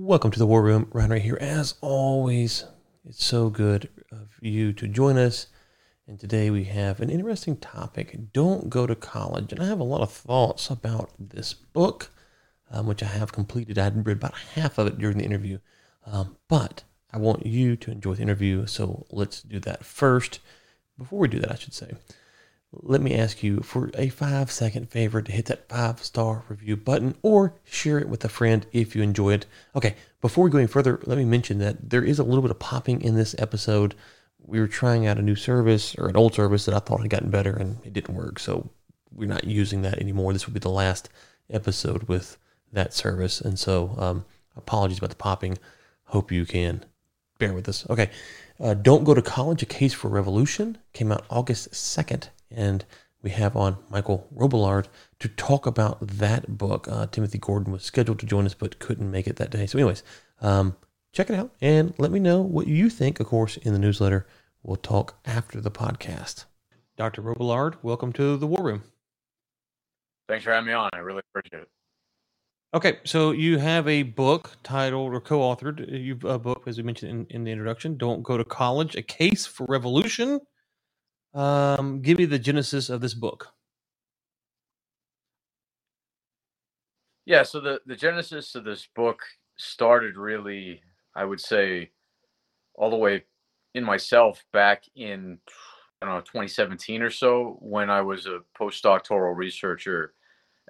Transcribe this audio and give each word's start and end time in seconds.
Welcome 0.00 0.30
to 0.30 0.38
the 0.38 0.46
War 0.46 0.62
Room. 0.62 0.88
Ryan 0.92 1.10
right 1.10 1.22
here. 1.22 1.36
As 1.40 1.74
always, 1.80 2.64
it's 3.04 3.24
so 3.24 3.50
good 3.50 3.88
of 4.12 4.28
you 4.40 4.72
to 4.74 4.86
join 4.86 5.18
us. 5.18 5.48
And 6.06 6.20
today 6.20 6.50
we 6.50 6.64
have 6.64 7.00
an 7.00 7.10
interesting 7.10 7.56
topic. 7.56 8.32
Don't 8.32 8.70
go 8.70 8.86
to 8.86 8.94
college. 8.94 9.52
And 9.52 9.60
I 9.60 9.66
have 9.66 9.80
a 9.80 9.84
lot 9.84 10.00
of 10.00 10.12
thoughts 10.12 10.70
about 10.70 11.10
this 11.18 11.52
book, 11.52 12.10
um, 12.70 12.86
which 12.86 13.02
I 13.02 13.06
have 13.06 13.32
completed. 13.32 13.76
I 13.76 13.84
had 13.84 14.06
read 14.06 14.18
about 14.18 14.38
half 14.54 14.78
of 14.78 14.86
it 14.86 14.98
during 14.98 15.18
the 15.18 15.24
interview. 15.24 15.58
Um, 16.06 16.36
but 16.46 16.84
I 17.12 17.18
want 17.18 17.44
you 17.44 17.74
to 17.74 17.90
enjoy 17.90 18.14
the 18.14 18.22
interview. 18.22 18.66
So 18.66 19.04
let's 19.10 19.42
do 19.42 19.58
that 19.60 19.84
first. 19.84 20.38
Before 20.96 21.18
we 21.18 21.26
do 21.26 21.40
that, 21.40 21.50
I 21.50 21.56
should 21.56 21.74
say, 21.74 21.90
let 22.72 23.00
me 23.00 23.14
ask 23.14 23.42
you 23.42 23.60
for 23.60 23.90
a 23.94 24.08
five 24.10 24.50
second 24.50 24.90
favor 24.90 25.22
to 25.22 25.32
hit 25.32 25.46
that 25.46 25.68
five 25.68 26.02
star 26.02 26.44
review 26.48 26.76
button 26.76 27.14
or 27.22 27.54
share 27.64 27.98
it 27.98 28.08
with 28.08 28.24
a 28.24 28.28
friend 28.28 28.66
if 28.72 28.94
you 28.94 29.02
enjoy 29.02 29.32
it. 29.32 29.46
Okay, 29.74 29.94
before 30.20 30.44
we 30.44 30.50
go 30.50 30.58
any 30.58 30.66
further, 30.66 31.00
let 31.04 31.18
me 31.18 31.24
mention 31.24 31.58
that 31.58 31.90
there 31.90 32.04
is 32.04 32.18
a 32.18 32.24
little 32.24 32.42
bit 32.42 32.50
of 32.50 32.58
popping 32.58 33.00
in 33.00 33.14
this 33.14 33.34
episode. 33.38 33.94
We 34.38 34.60
were 34.60 34.68
trying 34.68 35.06
out 35.06 35.18
a 35.18 35.22
new 35.22 35.34
service 35.34 35.94
or 35.96 36.08
an 36.08 36.16
old 36.16 36.34
service 36.34 36.66
that 36.66 36.74
I 36.74 36.78
thought 36.78 37.00
had 37.00 37.10
gotten 37.10 37.30
better 37.30 37.56
and 37.56 37.78
it 37.84 37.94
didn't 37.94 38.14
work. 38.14 38.38
So 38.38 38.68
we're 39.12 39.28
not 39.28 39.44
using 39.44 39.82
that 39.82 39.98
anymore. 39.98 40.32
This 40.32 40.46
will 40.46 40.54
be 40.54 40.60
the 40.60 40.68
last 40.68 41.08
episode 41.50 42.02
with 42.04 42.36
that 42.72 42.92
service. 42.92 43.40
And 43.40 43.58
so 43.58 43.94
um, 43.96 44.24
apologies 44.56 44.98
about 44.98 45.10
the 45.10 45.16
popping. 45.16 45.58
Hope 46.04 46.30
you 46.30 46.44
can 46.44 46.84
bear 47.38 47.54
with 47.54 47.68
us. 47.68 47.88
Okay. 47.88 48.10
Uh, 48.60 48.74
Don't 48.74 49.04
Go 49.04 49.14
to 49.14 49.22
College, 49.22 49.62
A 49.62 49.66
Case 49.66 49.94
for 49.94 50.08
Revolution 50.08 50.78
came 50.92 51.12
out 51.12 51.24
August 51.30 51.70
2nd 51.72 52.28
and 52.50 52.84
we 53.22 53.30
have 53.30 53.56
on 53.56 53.78
Michael 53.90 54.28
Robillard 54.34 54.86
to 55.18 55.28
talk 55.28 55.66
about 55.66 55.98
that 56.06 56.56
book. 56.56 56.86
Uh, 56.88 57.06
Timothy 57.06 57.38
Gordon 57.38 57.72
was 57.72 57.82
scheduled 57.82 58.18
to 58.20 58.26
join 58.26 58.46
us, 58.46 58.54
but 58.54 58.78
couldn't 58.78 59.10
make 59.10 59.26
it 59.26 59.36
that 59.36 59.50
day. 59.50 59.66
So, 59.66 59.78
anyways, 59.78 60.02
um, 60.40 60.76
check 61.12 61.30
it 61.30 61.36
out 61.36 61.52
and 61.60 61.94
let 61.98 62.10
me 62.10 62.20
know 62.20 62.40
what 62.40 62.68
you 62.68 62.88
think, 62.88 63.20
of 63.20 63.26
course, 63.26 63.56
in 63.56 63.72
the 63.72 63.78
newsletter. 63.78 64.26
We'll 64.62 64.76
talk 64.76 65.18
after 65.24 65.60
the 65.60 65.70
podcast. 65.70 66.44
Dr. 66.96 67.22
Robillard, 67.22 67.76
welcome 67.82 68.12
to 68.14 68.36
the 68.36 68.46
War 68.46 68.62
Room. 68.62 68.82
Thanks 70.28 70.44
for 70.44 70.52
having 70.52 70.66
me 70.66 70.72
on. 70.72 70.90
I 70.92 70.98
really 70.98 71.22
appreciate 71.30 71.62
it. 71.62 71.68
Okay, 72.74 72.98
so 73.04 73.30
you 73.30 73.58
have 73.58 73.88
a 73.88 74.02
book 74.02 74.50
titled 74.62 75.14
or 75.14 75.20
co-authored. 75.22 75.90
You've 75.90 76.24
a 76.24 76.38
book, 76.38 76.64
as 76.66 76.76
we 76.76 76.82
mentioned 76.82 77.10
in, 77.30 77.36
in 77.36 77.44
the 77.44 77.50
introduction. 77.50 77.96
Don't 77.96 78.22
go 78.22 78.36
to 78.36 78.44
college: 78.44 78.94
A 78.94 79.02
Case 79.02 79.46
for 79.46 79.64
Revolution. 79.68 80.38
Um, 81.34 82.00
give 82.00 82.18
me 82.18 82.24
the 82.24 82.38
genesis 82.38 82.88
of 82.90 83.00
this 83.00 83.14
book. 83.14 83.48
Yeah, 87.26 87.42
so 87.42 87.60
the 87.60 87.80
the 87.84 87.96
genesis 87.96 88.54
of 88.54 88.64
this 88.64 88.88
book 88.96 89.20
started 89.58 90.16
really, 90.16 90.80
I 91.14 91.24
would 91.24 91.40
say, 91.40 91.90
all 92.74 92.90
the 92.90 92.96
way 92.96 93.24
in 93.74 93.84
myself 93.84 94.44
back 94.52 94.84
in 94.96 95.38
I 96.00 96.06
don't 96.06 96.14
know 96.14 96.20
2017 96.22 97.02
or 97.02 97.10
so 97.10 97.58
when 97.60 97.90
I 97.90 98.00
was 98.00 98.26
a 98.26 98.40
postdoctoral 98.58 99.36
researcher 99.36 100.14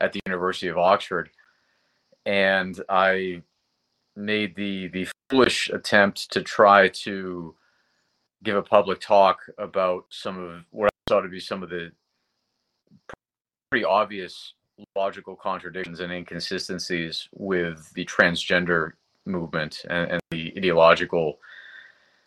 at 0.00 0.12
the 0.12 0.20
University 0.26 0.68
of 0.68 0.78
Oxford, 0.78 1.30
and 2.26 2.82
I 2.88 3.42
made 4.16 4.56
the 4.56 4.88
the 4.88 5.06
foolish 5.30 5.70
attempt 5.70 6.32
to 6.32 6.42
try 6.42 6.88
to 6.88 7.54
give 8.44 8.56
a 8.56 8.62
public 8.62 9.00
talk 9.00 9.40
about 9.58 10.04
some 10.10 10.38
of 10.38 10.64
what 10.70 10.86
I 10.86 11.12
saw 11.12 11.20
to 11.20 11.28
be 11.28 11.40
some 11.40 11.62
of 11.62 11.70
the 11.70 11.90
pretty 13.70 13.84
obvious 13.84 14.54
logical 14.96 15.34
contradictions 15.34 16.00
and 16.00 16.12
inconsistencies 16.12 17.28
with 17.32 17.92
the 17.94 18.04
transgender 18.04 18.92
movement 19.24 19.84
and, 19.90 20.12
and 20.12 20.20
the 20.30 20.52
ideological 20.56 21.38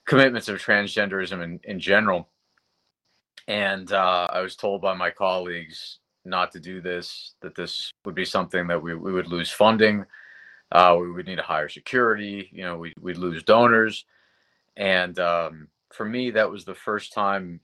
commitments 0.06 0.50
of 0.50 0.59
transgenderism 0.59 1.44
in, 1.44 1.59
in 1.64 1.80
general. 1.80 2.28
And 3.48 3.92
uh, 3.92 4.28
I 4.30 4.42
was 4.42 4.56
told 4.56 4.82
by 4.82 4.94
my 4.94 5.10
colleagues 5.10 6.00
not 6.26 6.52
to 6.52 6.60
do 6.60 6.82
this, 6.82 7.33
that 7.42 7.55
this 7.55 7.92
would 8.05 8.16
be 8.16 8.26
something 8.26 8.67
that 8.67 8.82
we, 8.82 8.95
we 8.95 9.11
would 9.11 9.27
lose 9.27 9.50
funding. 9.50 10.05
Uh, 10.71 10.95
we 11.00 11.11
would 11.11 11.26
need 11.26 11.38
to 11.38 11.42
hire 11.42 11.67
security, 11.67 12.50
you 12.52 12.64
know, 12.64 12.77
we, 12.77 12.94
we'd 13.02 13.17
lose 13.17 13.44
donors. 13.44 14.05
And 14.77 15.20
um, 15.20 15.67
for 15.93 16.05
me, 16.05 16.31
that 16.31 16.49
was 16.49 16.65
the 16.65 16.75
first 16.75 17.13
time 17.13 17.59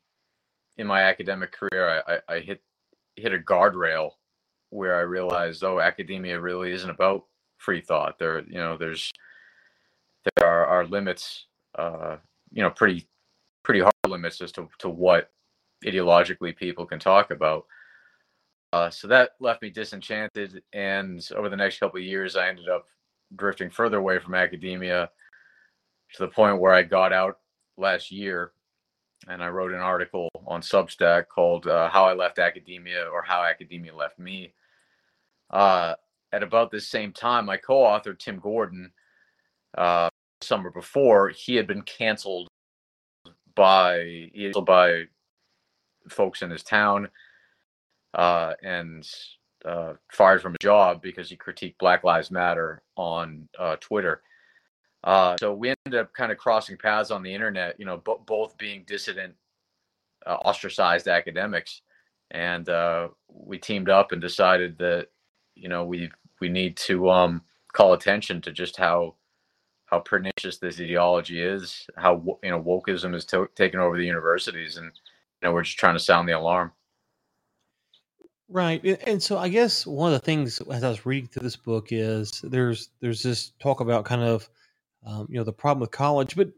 in 0.77 0.87
my 0.87 1.01
academic 1.01 1.51
career 1.51 2.03
I, 2.07 2.13
I, 2.13 2.35
I 2.35 2.39
hit 2.39 2.61
hit 3.15 3.33
a 3.33 3.39
guardrail 3.39 4.11
where 4.69 4.95
I 4.95 5.01
realized, 5.01 5.63
oh, 5.63 5.79
academia 5.79 6.39
really 6.39 6.71
isn't 6.71 6.89
about 6.89 7.25
free 7.57 7.81
thought. 7.81 8.19
There, 8.19 8.43
you 8.43 8.57
know, 8.57 8.77
there's 8.77 9.11
there 10.35 10.47
are, 10.47 10.65
are 10.65 10.85
limits, 10.85 11.45
uh, 11.77 12.17
you 12.51 12.61
know, 12.61 12.69
pretty 12.69 13.07
pretty 13.63 13.81
hard 13.81 13.93
limits 14.07 14.41
as 14.41 14.51
to, 14.53 14.69
to 14.79 14.89
what 14.89 15.31
ideologically 15.85 16.55
people 16.55 16.85
can 16.85 16.99
talk 16.99 17.31
about. 17.31 17.65
Uh, 18.73 18.89
so 18.89 19.07
that 19.07 19.31
left 19.39 19.61
me 19.61 19.69
disenchanted, 19.69 20.61
and 20.73 21.27
over 21.35 21.49
the 21.49 21.55
next 21.55 21.79
couple 21.79 21.99
of 21.99 22.05
years, 22.05 22.35
I 22.35 22.47
ended 22.47 22.69
up 22.69 22.85
drifting 23.35 23.69
further 23.69 23.97
away 23.97 24.19
from 24.19 24.35
academia 24.35 25.09
to 26.13 26.19
the 26.19 26.27
point 26.27 26.59
where 26.59 26.73
I 26.73 26.83
got 26.83 27.11
out 27.11 27.39
last 27.77 28.11
year, 28.11 28.51
and 29.27 29.43
I 29.43 29.49
wrote 29.49 29.71
an 29.71 29.79
article 29.79 30.29
on 30.45 30.61
Substack 30.61 31.27
called 31.27 31.67
uh, 31.67 31.89
"How 31.89 32.05
I 32.05 32.13
Left 32.13 32.39
Academia" 32.39 33.05
or 33.07 33.21
"How 33.21 33.43
Academia 33.43 33.95
Left 33.95 34.19
Me." 34.19 34.53
Uh, 35.49 35.95
at 36.33 36.43
about 36.43 36.71
the 36.71 36.81
same 36.81 37.13
time, 37.13 37.45
my 37.45 37.57
co-author 37.57 38.13
Tim 38.13 38.39
Gordon, 38.39 38.91
uh, 39.77 40.09
summer 40.41 40.69
before, 40.69 41.29
he 41.29 41.55
had 41.55 41.67
been 41.67 41.81
canceled 41.83 42.47
by 43.55 44.29
by 44.65 45.03
folks 46.09 46.41
in 46.41 46.49
his 46.49 46.63
town 46.63 47.09
uh, 48.13 48.53
and 48.63 49.07
uh, 49.65 49.93
fired 50.11 50.41
from 50.41 50.53
a 50.53 50.63
job 50.63 51.01
because 51.01 51.29
he 51.29 51.37
critiqued 51.37 51.77
Black 51.79 52.03
Lives 52.03 52.31
Matter 52.31 52.81
on 52.95 53.47
uh, 53.59 53.75
Twitter. 53.79 54.21
Uh, 55.03 55.37
so 55.39 55.53
we 55.53 55.73
ended 55.85 55.99
up 55.99 56.13
kind 56.13 56.31
of 56.31 56.37
crossing 56.37 56.77
paths 56.77 57.11
on 57.11 57.23
the 57.23 57.33
internet, 57.33 57.79
you 57.79 57.85
know, 57.85 57.97
b- 57.97 58.15
both 58.25 58.57
being 58.57 58.83
dissident, 58.87 59.33
uh, 60.25 60.35
ostracized 60.35 61.07
academics, 61.07 61.81
and 62.31 62.67
uh, 62.67 63.07
we 63.29 63.57
teamed 63.57 63.89
up 63.89 64.11
and 64.11 64.21
decided 64.21 64.77
that, 64.77 65.07
you 65.55 65.69
know, 65.69 65.85
we 65.85 66.09
we 66.41 66.49
need 66.49 66.75
to 66.77 67.09
um, 67.09 67.41
call 67.73 67.93
attention 67.93 68.41
to 68.41 68.51
just 68.51 68.77
how 68.77 69.15
how 69.85 69.99
pernicious 69.99 70.57
this 70.57 70.79
ideology 70.79 71.41
is, 71.41 71.87
how 71.95 72.21
you 72.43 72.49
know 72.49 72.61
wokeism 72.61 73.15
is 73.15 73.25
to- 73.25 73.49
taking 73.55 73.79
over 73.79 73.97
the 73.97 74.05
universities, 74.05 74.77
and 74.77 74.85
you 74.87 75.47
know 75.47 75.53
we're 75.53 75.63
just 75.63 75.77
trying 75.77 75.95
to 75.95 75.99
sound 75.99 76.27
the 76.27 76.33
alarm. 76.33 76.71
Right. 78.49 78.83
And 79.05 79.21
so 79.21 79.37
I 79.37 79.49
guess 79.49 79.85
one 79.85 80.13
of 80.13 80.19
the 80.19 80.25
things 80.25 80.61
as 80.71 80.83
I 80.83 80.89
was 80.89 81.05
reading 81.05 81.27
through 81.27 81.43
this 81.43 81.57
book 81.57 81.87
is 81.91 82.41
there's 82.41 82.89
there's 83.01 83.21
this 83.21 83.51
talk 83.59 83.81
about 83.81 84.05
kind 84.05 84.21
of 84.21 84.49
um, 85.07 85.27
you 85.29 85.37
know 85.37 85.43
the 85.43 85.53
problem 85.53 85.81
with 85.81 85.91
college, 85.91 86.35
but 86.35 86.49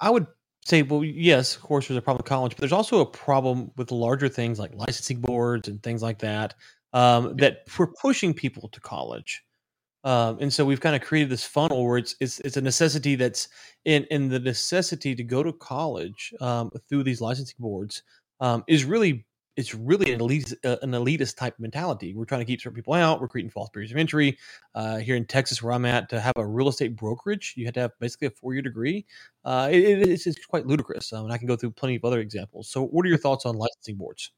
I 0.00 0.10
would 0.10 0.26
say, 0.64 0.82
well, 0.82 1.04
yes, 1.04 1.56
of 1.56 1.62
course, 1.62 1.88
there's 1.88 1.98
a 1.98 2.02
problem 2.02 2.18
with 2.18 2.28
college, 2.28 2.52
but 2.52 2.60
there's 2.60 2.72
also 2.72 3.00
a 3.00 3.06
problem 3.06 3.70
with 3.76 3.90
larger 3.90 4.28
things 4.28 4.58
like 4.58 4.74
licensing 4.74 5.20
boards 5.20 5.68
and 5.68 5.82
things 5.82 6.02
like 6.02 6.18
that 6.20 6.54
um, 6.92 7.36
that 7.36 7.62
we're 7.78 7.88
pushing 7.88 8.32
people 8.32 8.68
to 8.70 8.80
college. 8.80 9.42
Um, 10.04 10.38
and 10.40 10.52
so 10.52 10.64
we've 10.64 10.80
kind 10.80 10.94
of 10.94 11.02
created 11.02 11.30
this 11.30 11.44
funnel 11.44 11.84
where 11.84 11.98
it's 11.98 12.14
it's, 12.20 12.38
it's 12.40 12.56
a 12.56 12.60
necessity 12.60 13.16
that's 13.16 13.48
in 13.84 14.04
in 14.04 14.28
the 14.28 14.38
necessity 14.38 15.16
to 15.16 15.24
go 15.24 15.42
to 15.42 15.52
college 15.52 16.32
um, 16.40 16.70
through 16.88 17.02
these 17.02 17.20
licensing 17.20 17.56
boards 17.58 18.02
um, 18.40 18.62
is 18.68 18.84
really 18.84 19.26
it's 19.56 19.74
really 19.74 20.12
an 20.12 20.20
elitist, 20.20 20.54
uh, 20.64 20.76
an 20.82 20.92
elitist 20.92 21.36
type 21.36 21.54
mentality. 21.58 22.14
We're 22.14 22.26
trying 22.26 22.42
to 22.42 22.44
keep 22.44 22.60
certain 22.60 22.76
people 22.76 22.94
out. 22.94 23.20
We're 23.20 23.28
creating 23.28 23.50
false 23.50 23.70
barriers 23.70 23.90
of 23.90 23.96
entry. 23.96 24.38
Uh, 24.74 24.98
here 24.98 25.16
in 25.16 25.24
Texas, 25.24 25.62
where 25.62 25.72
I'm 25.72 25.86
at, 25.86 26.08
to 26.10 26.20
have 26.20 26.34
a 26.36 26.46
real 26.46 26.68
estate 26.68 26.94
brokerage, 26.94 27.54
you 27.56 27.64
had 27.64 27.74
to 27.74 27.80
have 27.80 27.98
basically 27.98 28.28
a 28.28 28.30
four 28.30 28.52
year 28.52 28.62
degree. 28.62 29.06
Uh, 29.44 29.68
it, 29.72 30.08
it's, 30.08 30.26
it's, 30.26 30.44
quite 30.44 30.66
ludicrous. 30.66 31.12
Um, 31.12 31.24
and 31.24 31.32
I 31.32 31.38
can 31.38 31.46
go 31.46 31.56
through 31.56 31.72
plenty 31.72 31.96
of 31.96 32.04
other 32.04 32.20
examples. 32.20 32.68
So, 32.68 32.86
what 32.86 33.04
are 33.06 33.08
your 33.08 33.18
thoughts 33.18 33.46
on 33.46 33.56
licensing 33.56 33.96
boards? 33.96 34.30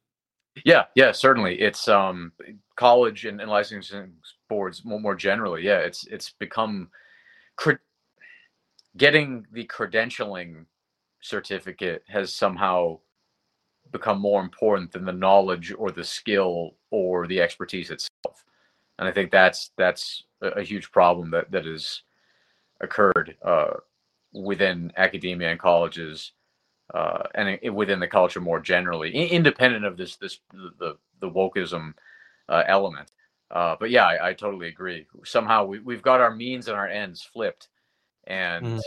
Yeah, 0.65 0.85
yeah, 0.95 1.13
certainly. 1.13 1.61
It's 1.61 1.89
um, 1.89 2.33
college 2.77 3.25
and, 3.25 3.41
and 3.41 3.51
licensing 3.51 4.13
boards 4.49 4.85
more, 4.85 5.01
more 5.01 5.15
generally. 5.15 5.63
Yeah, 5.63 5.79
it's 5.79 6.07
it's 6.07 6.31
become 6.31 6.91
cre- 7.57 7.83
getting 8.97 9.47
the 9.53 9.67
credentialing 9.67 10.67
certificate 11.21 12.03
has 12.09 12.35
somehow 12.35 12.99
become 13.93 14.21
more 14.21 14.41
important 14.41 14.93
than 14.93 15.05
the 15.05 15.13
knowledge 15.13 15.73
or 15.77 15.91
the 15.91 16.05
skill 16.05 16.75
or 16.91 17.27
the 17.27 17.41
expertise 17.41 17.91
itself. 17.91 18.45
And 18.99 19.09
I 19.09 19.13
think 19.13 19.31
that's 19.31 19.71
that's 19.77 20.25
a, 20.43 20.63
huge 20.63 20.91
problem 20.91 21.31
that 21.31 21.51
that 21.51 21.65
has 21.65 22.03
occurred 22.81 23.37
uh, 23.43 23.75
within 24.33 24.93
academia 24.97 25.51
and 25.51 25.61
colleges, 25.61 26.33
uh, 26.93 27.23
and 27.35 27.59
within 27.75 28.01
the 28.01 28.09
culture 28.09 28.41
more 28.41 28.61
generally, 28.61 29.15
independent 29.15 29.85
of 29.85 29.97
this 29.97 30.17
this 30.17 30.41
the 30.53 30.97
the 31.21 31.31
wokeism 31.31 31.95
uh, 32.49 32.65
element. 32.67 33.11
Uh, 33.51 33.77
but 33.81 33.91
yeah, 33.91 34.05
I, 34.05 34.29
I, 34.29 34.33
totally 34.35 34.69
agree. 34.69 35.07
Somehow 35.25 35.65
we, 35.65 35.79
we've 35.79 36.03
got 36.03 36.21
our 36.21 36.35
means 36.35 36.69
and 36.69 36.77
our 36.77 36.87
ends 36.87 37.23
flipped, 37.23 37.69
and 38.27 38.67
mm. 38.67 38.83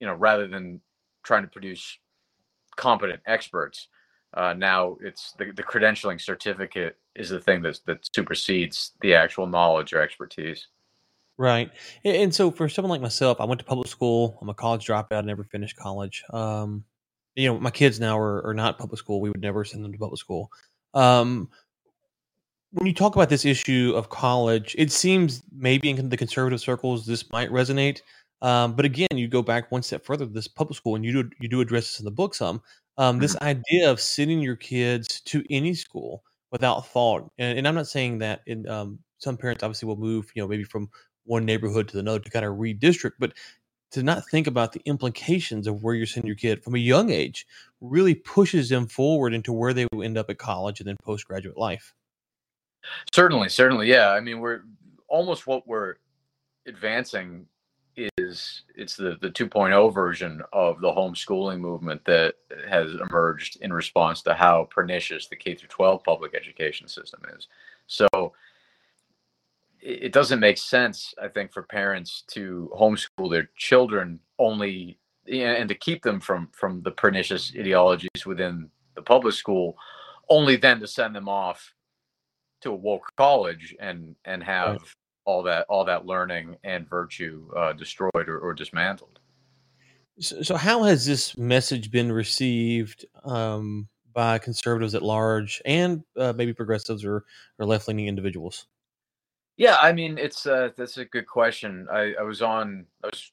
you 0.00 0.06
know, 0.06 0.14
rather 0.14 0.48
than 0.48 0.80
trying 1.22 1.42
to 1.42 1.48
produce 1.48 1.98
competent 2.76 3.20
experts, 3.26 3.88
uh, 4.34 4.54
now 4.54 4.96
it's 5.00 5.32
the, 5.38 5.52
the 5.56 5.62
credentialing 5.62 6.20
certificate 6.20 6.96
is 7.14 7.30
the 7.30 7.40
thing 7.40 7.62
that 7.62 7.80
that 7.86 8.08
supersedes 8.14 8.92
the 9.00 9.14
actual 9.14 9.46
knowledge 9.46 9.92
or 9.92 10.00
expertise. 10.00 10.68
Right. 11.38 11.70
And 12.04 12.34
so 12.34 12.50
for 12.50 12.68
someone 12.68 12.90
like 12.90 13.02
myself, 13.02 13.40
I 13.40 13.44
went 13.44 13.58
to 13.58 13.64
public 13.64 13.88
school. 13.88 14.38
I'm 14.40 14.48
a 14.48 14.54
college 14.54 14.86
dropout. 14.86 15.12
I 15.12 15.20
never 15.20 15.44
finished 15.44 15.76
college. 15.76 16.24
Um, 16.30 16.84
you 17.34 17.46
know, 17.48 17.58
my 17.60 17.70
kids 17.70 18.00
now 18.00 18.18
are, 18.18 18.46
are 18.46 18.54
not 18.54 18.78
public 18.78 18.98
school. 18.98 19.20
We 19.20 19.28
would 19.28 19.42
never 19.42 19.64
send 19.64 19.84
them 19.84 19.92
to 19.92 19.98
public 19.98 20.18
school. 20.18 20.50
Um, 20.94 21.50
when 22.72 22.86
you 22.86 22.94
talk 22.94 23.14
about 23.14 23.28
this 23.28 23.44
issue 23.44 23.92
of 23.94 24.08
college, 24.08 24.74
it 24.78 24.90
seems 24.90 25.42
maybe 25.54 25.90
in 25.90 26.08
the 26.08 26.16
conservative 26.16 26.60
circles 26.60 27.06
this 27.06 27.30
might 27.30 27.50
resonate. 27.50 28.00
Um, 28.42 28.74
but 28.74 28.84
again, 28.84 29.08
you 29.12 29.28
go 29.28 29.42
back 29.42 29.72
one 29.72 29.82
step 29.82 30.04
further. 30.04 30.26
This 30.26 30.48
public 30.48 30.76
school, 30.76 30.94
and 30.96 31.04
you 31.04 31.22
do 31.22 31.30
you 31.40 31.48
do 31.48 31.60
address 31.60 31.84
this 31.84 32.00
in 32.00 32.04
the 32.04 32.10
book 32.10 32.34
some. 32.34 32.62
Um, 32.98 33.18
this 33.18 33.34
mm-hmm. 33.36 33.48
idea 33.48 33.90
of 33.90 34.00
sending 34.00 34.40
your 34.40 34.56
kids 34.56 35.20
to 35.22 35.44
any 35.50 35.74
school 35.74 36.22
without 36.50 36.86
thought, 36.86 37.30
and, 37.38 37.58
and 37.58 37.68
I'm 37.68 37.74
not 37.74 37.88
saying 37.88 38.18
that 38.18 38.40
in 38.46 38.68
um, 38.68 38.98
some 39.18 39.36
parents 39.36 39.62
obviously 39.62 39.86
will 39.86 39.96
move, 39.96 40.30
you 40.34 40.42
know, 40.42 40.48
maybe 40.48 40.64
from 40.64 40.88
one 41.24 41.44
neighborhood 41.44 41.88
to 41.88 41.98
another 41.98 42.20
to 42.20 42.30
kind 42.30 42.44
of 42.44 42.56
redistrict, 42.56 43.12
but 43.18 43.32
to 43.92 44.02
not 44.02 44.28
think 44.28 44.46
about 44.46 44.72
the 44.72 44.82
implications 44.84 45.66
of 45.66 45.82
where 45.82 45.94
you're 45.94 46.06
sending 46.06 46.26
your 46.26 46.36
kid 46.36 46.62
from 46.62 46.74
a 46.74 46.78
young 46.78 47.10
age 47.10 47.46
really 47.80 48.14
pushes 48.14 48.68
them 48.68 48.86
forward 48.86 49.32
into 49.32 49.52
where 49.52 49.72
they 49.72 49.86
will 49.92 50.02
end 50.02 50.18
up 50.18 50.28
at 50.28 50.38
college 50.38 50.80
and 50.80 50.88
then 50.88 50.96
postgraduate 51.02 51.56
life. 51.56 51.94
Certainly, 53.12 53.48
certainly, 53.48 53.88
yeah. 53.88 54.10
I 54.10 54.20
mean, 54.20 54.40
we're 54.40 54.62
almost 55.08 55.46
what 55.46 55.66
we're 55.66 55.94
advancing 56.66 57.46
is 57.96 58.62
it's 58.74 58.96
the 58.96 59.16
the 59.20 59.30
2.0 59.30 59.92
version 59.92 60.42
of 60.52 60.80
the 60.80 60.90
homeschooling 60.90 61.60
movement 61.60 62.04
that 62.04 62.34
has 62.68 62.94
emerged 62.94 63.58
in 63.60 63.72
response 63.72 64.22
to 64.22 64.34
how 64.34 64.68
pernicious 64.70 65.28
the 65.28 65.36
K 65.36 65.54
through 65.54 65.68
12 65.68 66.04
public 66.04 66.34
education 66.34 66.88
system 66.88 67.22
is. 67.36 67.48
So 67.86 68.06
it 69.80 70.12
doesn't 70.12 70.40
make 70.40 70.58
sense, 70.58 71.14
I 71.22 71.28
think, 71.28 71.52
for 71.52 71.62
parents 71.62 72.24
to 72.32 72.70
homeschool 72.76 73.30
their 73.30 73.50
children 73.56 74.18
only 74.38 74.98
and 75.30 75.68
to 75.68 75.74
keep 75.74 76.02
them 76.02 76.20
from 76.20 76.48
from 76.52 76.82
the 76.82 76.90
pernicious 76.90 77.52
ideologies 77.56 78.26
within 78.26 78.70
the 78.94 79.02
public 79.02 79.34
school, 79.34 79.76
only 80.28 80.56
then 80.56 80.80
to 80.80 80.86
send 80.86 81.14
them 81.14 81.28
off 81.28 81.72
to 82.62 82.70
a 82.70 82.74
woke 82.74 83.12
college 83.16 83.74
and 83.80 84.16
and 84.24 84.42
have. 84.42 84.94
All 85.26 85.42
that 85.42 85.66
all 85.68 85.84
that 85.84 86.06
learning 86.06 86.56
and 86.64 86.88
virtue 86.88 87.50
uh, 87.54 87.72
destroyed 87.74 88.28
or, 88.28 88.38
or 88.38 88.54
dismantled. 88.54 89.18
So, 90.18 90.40
so, 90.40 90.56
how 90.56 90.84
has 90.84 91.04
this 91.04 91.36
message 91.36 91.90
been 91.90 92.10
received 92.10 93.04
um, 93.24 93.88
by 94.14 94.38
conservatives 94.38 94.94
at 94.94 95.02
large 95.02 95.60
and 95.66 96.02
uh, 96.16 96.32
maybe 96.34 96.54
progressives 96.54 97.04
or, 97.04 97.24
or 97.58 97.66
left 97.66 97.86
leaning 97.86 98.06
individuals? 98.06 98.66
Yeah, 99.58 99.76
I 99.80 99.92
mean, 99.92 100.16
it's 100.16 100.46
uh, 100.46 100.70
that's 100.76 100.96
a 100.96 101.04
good 101.04 101.26
question. 101.26 101.86
I, 101.92 102.14
I 102.18 102.22
was 102.22 102.40
on, 102.40 102.86
I 103.04 103.08
was 103.08 103.32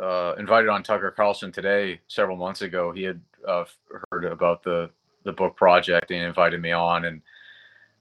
uh, 0.00 0.34
invited 0.38 0.68
on 0.68 0.82
Tucker 0.82 1.12
Carlson 1.12 1.52
today 1.52 2.00
several 2.08 2.36
months 2.36 2.62
ago. 2.62 2.92
He 2.92 3.02
had 3.02 3.20
uh, 3.46 3.64
heard 4.10 4.24
about 4.24 4.62
the 4.62 4.90
the 5.24 5.32
book 5.32 5.54
project 5.54 6.10
and 6.10 6.24
invited 6.24 6.60
me 6.60 6.72
on, 6.72 7.04
and 7.04 7.20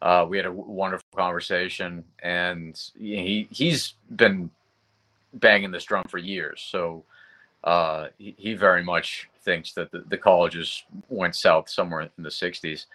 uh, 0.02 0.26
we 0.28 0.38
had 0.38 0.46
a 0.46 0.52
wonderful 0.52 1.08
conversation. 1.16 2.04
And 2.24 2.80
he 2.98 3.48
he's 3.52 3.96
been 4.16 4.50
banging 5.34 5.72
this 5.72 5.84
drum 5.84 6.06
for 6.10 6.18
years, 6.18 6.66
so 6.70 7.04
uh, 7.64 8.08
he, 8.18 8.36
he 8.38 8.54
very 8.54 8.84
much 8.84 9.30
thinks 9.44 9.74
that 9.74 9.92
the, 9.92 10.04
the 10.08 10.18
colleges 10.18 10.84
went 11.10 11.36
south 11.36 11.70
somewhere 11.70 12.02
in 12.02 12.24
the 12.24 12.30
'60s, 12.30 12.86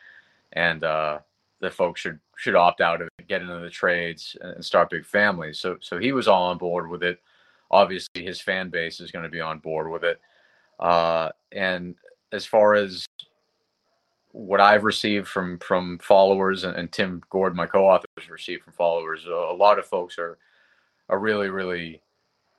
and 0.52 0.84
uh, 0.84 1.18
that 1.60 1.74
folks 1.74 2.00
should 2.00 2.18
should 2.36 2.54
opt 2.54 2.80
out 2.80 3.02
of 3.02 3.08
it, 3.18 3.28
get 3.28 3.42
into 3.42 3.58
the 3.58 3.70
trades, 3.70 4.36
and 4.40 4.64
start 4.64 4.90
big 4.90 5.04
families. 5.04 5.58
So 5.58 5.76
so 5.80 5.98
he 5.98 6.12
was 6.12 6.28
all 6.28 6.44
on 6.44 6.58
board 6.58 6.88
with 6.88 7.02
it. 7.02 7.20
Obviously, 7.70 8.24
his 8.24 8.40
fan 8.40 8.70
base 8.70 9.00
is 9.00 9.10
going 9.10 9.24
to 9.24 9.30
be 9.30 9.40
on 9.40 9.58
board 9.58 9.90
with 9.90 10.04
it. 10.04 10.20
Uh, 10.78 11.30
and 11.52 11.94
as 12.32 12.44
far 12.44 12.74
as 12.74 13.06
what 14.34 14.60
I've 14.60 14.82
received 14.82 15.28
from 15.28 15.60
from 15.60 15.98
followers 15.98 16.64
and, 16.64 16.76
and 16.76 16.90
Tim 16.90 17.22
Gord, 17.30 17.54
my 17.54 17.66
co-author, 17.66 18.08
has 18.18 18.28
received 18.28 18.64
from 18.64 18.72
followers, 18.72 19.26
a, 19.26 19.30
a 19.30 19.54
lot 19.56 19.78
of 19.78 19.86
folks 19.86 20.18
are 20.18 20.38
are 21.08 21.20
really 21.20 21.50
really 21.50 22.02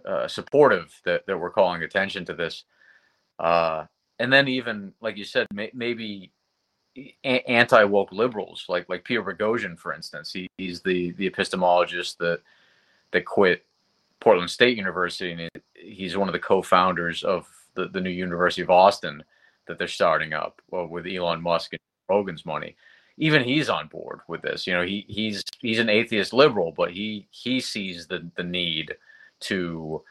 uh, 0.05 0.25
supportive 0.27 0.97
that 1.03 1.25
that 1.27 1.37
we're 1.37 1.49
calling 1.49 1.83
attention 1.83 2.23
to 2.25 2.33
this. 2.33 2.63
Uh, 3.39 3.85
and 4.19 4.31
then 4.31 4.47
even 4.47 4.93
like 5.01 5.17
you 5.17 5.25
said, 5.25 5.47
may, 5.53 5.69
maybe 5.73 6.31
anti 7.25 7.83
woke 7.83 8.13
liberals, 8.13 8.63
like 8.69 8.87
like 8.87 9.03
Peter 9.03 9.21
Boghossian, 9.21 9.77
for 9.77 9.93
instance. 9.93 10.31
He, 10.31 10.47
he's 10.57 10.81
the 10.81 11.11
the 11.11 11.29
epistemologist 11.29 12.15
that 12.19 12.39
that 13.11 13.25
quit 13.25 13.65
Portland 14.21 14.49
State 14.49 14.77
University, 14.77 15.33
and 15.33 15.49
he's 15.73 16.15
one 16.15 16.29
of 16.29 16.33
the 16.33 16.39
co-founders 16.39 17.23
of 17.23 17.49
the, 17.73 17.89
the 17.89 17.99
new 17.99 18.09
University 18.09 18.61
of 18.61 18.69
Austin 18.69 19.25
that 19.67 19.77
they're 19.77 19.87
starting 19.87 20.33
up 20.33 20.61
well, 20.69 20.87
with 20.87 21.07
Elon 21.07 21.41
Musk 21.41 21.73
and 21.73 21.79
Rogan's 22.09 22.45
money. 22.45 22.75
Even 23.17 23.43
he's 23.43 23.69
on 23.69 23.87
board 23.87 24.19
with 24.27 24.41
this. 24.41 24.67
You 24.67 24.73
know, 24.73 24.83
he 24.83 25.05
he's 25.07 25.43
he's 25.59 25.79
an 25.79 25.89
atheist 25.89 26.33
liberal, 26.33 26.73
but 26.75 26.91
he 26.91 27.27
he 27.31 27.59
sees 27.59 28.07
the 28.07 28.29
the 28.35 28.43
need 28.43 28.95
to 29.41 30.03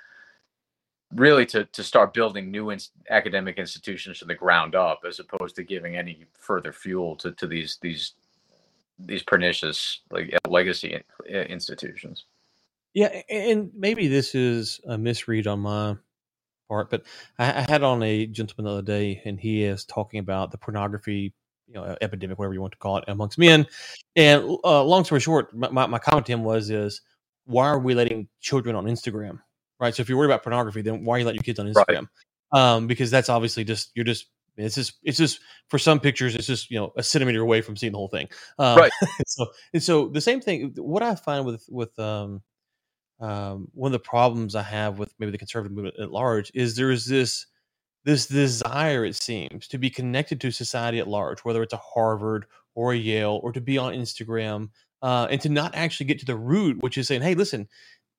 really 1.15 1.47
to, 1.47 1.65
to 1.67 1.83
start 1.83 2.13
building 2.15 2.51
new 2.51 2.71
in, 2.71 2.81
academic 3.11 3.59
institutions 3.59 4.19
from 4.19 4.29
the 4.29 4.35
ground 4.35 4.75
up 4.75 5.01
as 5.07 5.21
opposed 5.21 5.55
to 5.57 5.63
giving 5.63 5.97
any 5.97 6.25
further 6.39 6.73
fuel 6.73 7.17
to, 7.17 7.33
to 7.33 7.47
these 7.47 7.79
these 7.81 8.15
these 8.99 9.23
pernicious 9.23 10.01
like 10.11 10.37
legacy 10.49 11.03
institutions 11.29 12.27
yeah 12.95 13.23
and 13.29 13.71
maybe 13.75 14.09
this 14.09 14.35
is 14.35 14.81
a 14.87 14.97
misread 14.97 15.47
on 15.47 15.61
my 15.61 15.97
part 16.69 16.91
but 16.91 17.03
I, 17.39 17.61
I 17.61 17.67
had 17.69 17.83
on 17.83 18.03
a 18.03 18.27
gentleman 18.27 18.65
the 18.65 18.79
other 18.79 18.87
day 18.87 19.23
and 19.25 19.39
he 19.39 19.65
is 19.65 19.85
talking 19.85 20.21
about 20.21 20.51
the 20.51 20.59
pornography 20.59 21.35
you 21.67 21.75
know 21.75 21.97
epidemic 22.01 22.39
whatever 22.39 22.55
you 22.55 22.61
want 22.61 22.73
to 22.73 22.79
call 22.79 22.99
it 22.99 23.05
amongst 23.09 23.39
men 23.39 23.67
and 24.17 24.43
uh, 24.65 24.83
long 24.85 25.05
story 25.05 25.21
short 25.21 25.55
my, 25.57 25.87
my 25.87 25.99
comment 25.99 26.27
to 26.27 26.33
him 26.33 26.45
was 26.45 26.71
is 26.71 27.01
why 27.47 27.67
are 27.67 27.79
we 27.79 27.95
letting 27.95 28.29
children 28.41 28.75
on 28.77 28.85
instagram 28.85 29.39
right? 29.81 29.95
So 29.95 30.01
if 30.01 30.09
you're 30.09 30.19
worried 30.19 30.29
about 30.29 30.43
pornography, 30.43 30.83
then 30.83 31.05
why 31.05 31.17
are 31.17 31.19
you 31.21 31.25
letting 31.25 31.39
your 31.39 31.45
kids 31.45 31.59
on 31.59 31.67
Instagram? 31.67 32.09
Right. 32.53 32.61
Um, 32.61 32.87
because 32.87 33.11
that's 33.11 33.29
obviously 33.29 33.65
just 33.65 33.91
you're 33.95 34.05
just 34.05 34.27
it's 34.57 34.77
just 34.77 34.95
it's 35.03 35.19
just 35.19 35.41
for 35.69 35.79
some 35.79 35.99
pictures 35.99 36.37
it's 36.37 36.47
just 36.47 36.71
you 36.71 36.79
know 36.79 36.93
a 36.97 37.03
centimeter 37.03 37.41
away 37.41 37.61
from 37.61 37.77
seeing 37.77 37.93
the 37.93 37.99
whole 37.99 38.09
thing. 38.09 38.29
Um, 38.59 38.79
right. 38.79 38.93
so 39.27 39.47
and 39.73 39.83
so 39.83 40.09
the 40.09 40.21
same 40.21 40.41
thing. 40.41 40.73
What 40.77 41.03
I 41.03 41.15
find 41.15 41.45
with 41.45 41.65
with 41.69 41.99
um, 41.99 42.43
um, 43.21 43.69
one 43.73 43.89
of 43.89 43.93
the 43.93 43.99
problems 43.99 44.55
I 44.55 44.63
have 44.63 44.99
with 44.99 45.15
maybe 45.19 45.33
the 45.33 45.39
conservative 45.39 45.75
movement 45.75 45.99
at 45.99 46.11
large 46.11 46.51
is 46.55 46.77
there 46.77 46.91
is 46.91 47.07
this 47.07 47.47
this 48.05 48.27
desire 48.27 49.05
it 49.05 49.17
seems 49.17 49.67
to 49.69 49.79
be 49.79 49.89
connected 49.89 50.41
to 50.43 50.51
society 50.51 50.99
at 50.99 51.09
large, 51.09 51.41
whether 51.41 51.63
it's 51.63 51.73
a 51.73 51.79
Harvard 51.79 52.47
or 52.75 52.93
a 52.93 52.97
Yale 52.97 53.41
or 53.43 53.53
to 53.53 53.61
be 53.61 53.79
on 53.79 53.95
Instagram. 53.95 54.69
Uh, 55.03 55.27
and 55.31 55.39
to 55.39 55.51
not 55.51 55.75
actually 55.75 56.07
get 56.07 56.19
to 56.19 56.25
the 56.25 56.35
root, 56.35 56.83
which 56.83 56.97
is 56.97 57.07
saying, 57.07 57.21
"Hey, 57.21 57.35
listen, 57.35 57.69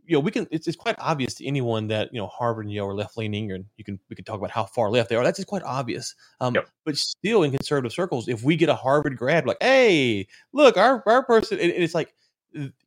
you 0.07 0.15
know, 0.15 0.19
we 0.19 0.31
can. 0.31 0.47
It's, 0.51 0.67
it's 0.67 0.77
quite 0.77 0.95
obvious 0.99 1.33
to 1.35 1.45
anyone 1.45 1.87
that 1.87 2.13
you 2.13 2.19
know 2.19 2.27
Harvard 2.27 2.65
and 2.65 2.73
Yale 2.73 2.87
are 2.87 2.93
left 2.93 3.17
leaning, 3.17 3.51
and 3.51 3.65
you 3.77 3.83
can 3.83 3.99
we 4.09 4.15
can 4.15 4.25
talk 4.25 4.37
about 4.37 4.51
how 4.51 4.65
far 4.65 4.89
left 4.89 5.09
they 5.09 5.15
are. 5.15 5.23
That's 5.23 5.37
just 5.37 5.47
quite 5.47 5.63
obvious. 5.63 6.13
Um, 6.39 6.55
yep. 6.55 6.69
But 6.85 6.97
still, 6.97 7.43
in 7.43 7.51
conservative 7.51 7.91
circles, 7.91 8.27
if 8.27 8.43
we 8.43 8.55
get 8.55 8.69
a 8.69 8.75
Harvard 8.75 9.17
grad, 9.17 9.47
like, 9.47 9.57
hey, 9.61 10.27
look, 10.53 10.77
our 10.77 11.03
our 11.05 11.23
person, 11.23 11.59
and, 11.59 11.71
and 11.71 11.83
it's 11.83 11.95
like 11.95 12.13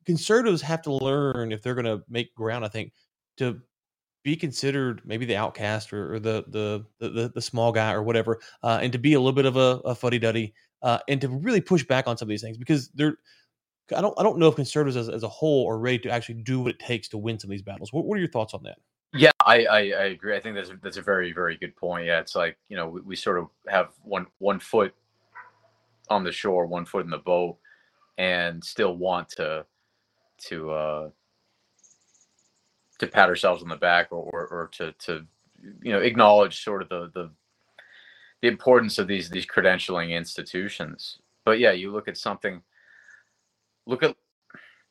conservatives 0.05 0.61
have 0.61 0.81
to 0.83 0.93
learn 0.93 1.51
if 1.51 1.61
they're 1.61 1.75
going 1.75 1.85
to 1.85 2.03
make 2.09 2.33
ground. 2.35 2.65
I 2.65 2.67
think 2.67 2.93
to 3.37 3.59
be 4.23 4.35
considered 4.35 5.01
maybe 5.05 5.25
the 5.25 5.35
outcast 5.35 5.93
or, 5.93 6.15
or 6.15 6.19
the, 6.19 6.43
the, 6.49 6.85
the 6.99 7.31
the 7.33 7.41
small 7.41 7.71
guy 7.71 7.93
or 7.93 8.03
whatever, 8.03 8.39
uh, 8.63 8.79
and 8.81 8.91
to 8.91 8.99
be 8.99 9.13
a 9.13 9.19
little 9.19 9.33
bit 9.33 9.45
of 9.45 9.55
a, 9.55 9.81
a 9.85 9.95
fuddy 9.95 10.19
duddy, 10.19 10.53
uh, 10.81 10.99
and 11.07 11.21
to 11.21 11.29
really 11.29 11.61
push 11.61 11.83
back 11.83 12.07
on 12.07 12.17
some 12.17 12.27
of 12.27 12.29
these 12.29 12.41
things 12.41 12.57
because 12.57 12.89
they're 12.89 13.17
I 13.95 14.01
don't 14.01 14.13
I 14.19 14.23
don't 14.23 14.37
know 14.37 14.47
if 14.47 14.55
conservatives 14.55 14.97
as, 14.97 15.09
as 15.09 15.23
a 15.23 15.27
whole 15.27 15.69
are 15.69 15.79
ready 15.79 15.99
to 15.99 16.09
actually 16.09 16.35
do 16.35 16.59
what 16.59 16.71
it 16.71 16.79
takes 16.79 17.07
to 17.09 17.17
win 17.17 17.39
some 17.39 17.49
of 17.49 17.51
these 17.51 17.61
battles. 17.61 17.93
What, 17.93 18.05
what 18.05 18.15
are 18.15 18.19
your 18.19 18.29
thoughts 18.29 18.53
on 18.53 18.63
that? 18.63 18.77
Yeah, 19.13 19.31
I, 19.43 19.65
I, 19.65 19.77
I, 19.79 20.03
agree. 20.05 20.35
I 20.35 20.39
think 20.39 20.55
that's 20.55 20.69
a, 20.69 20.77
that's 20.83 20.97
a 20.97 21.01
very 21.01 21.31
very 21.31 21.57
good 21.57 21.75
point. 21.75 22.05
Yeah, 22.05 22.19
it's 22.19 22.35
like 22.35 22.57
you 22.67 22.75
know 22.75 22.87
we, 22.87 23.01
we 23.01 23.15
sort 23.15 23.39
of 23.39 23.47
have 23.67 23.89
one 24.03 24.27
one 24.37 24.59
foot 24.59 24.93
on 26.09 26.23
the 26.23 26.31
shore, 26.31 26.65
one 26.65 26.85
foot 26.85 27.05
in 27.05 27.11
the 27.11 27.17
boat, 27.17 27.57
and 28.19 28.63
still 28.63 28.95
want 28.95 29.29
to 29.29 29.65
to 30.37 30.71
uh, 30.71 31.09
to 32.99 33.07
pat 33.07 33.29
ourselves 33.29 33.63
on 33.63 33.69
the 33.69 33.77
back 33.77 34.09
or, 34.11 34.21
or, 34.21 34.47
or 34.47 34.69
to 34.73 34.91
to 34.99 35.25
you 35.81 35.91
know 35.91 35.99
acknowledge 35.99 36.63
sort 36.63 36.83
of 36.83 36.89
the 36.89 37.09
the 37.15 37.31
the 38.41 38.47
importance 38.47 38.99
of 38.99 39.07
these 39.07 39.29
these 39.29 39.47
credentialing 39.47 40.11
institutions. 40.11 41.19
But 41.45 41.59
yeah, 41.59 41.71
you 41.71 41.91
look 41.91 42.07
at 42.07 42.17
something 42.17 42.61
look 43.87 44.03
at 44.03 44.15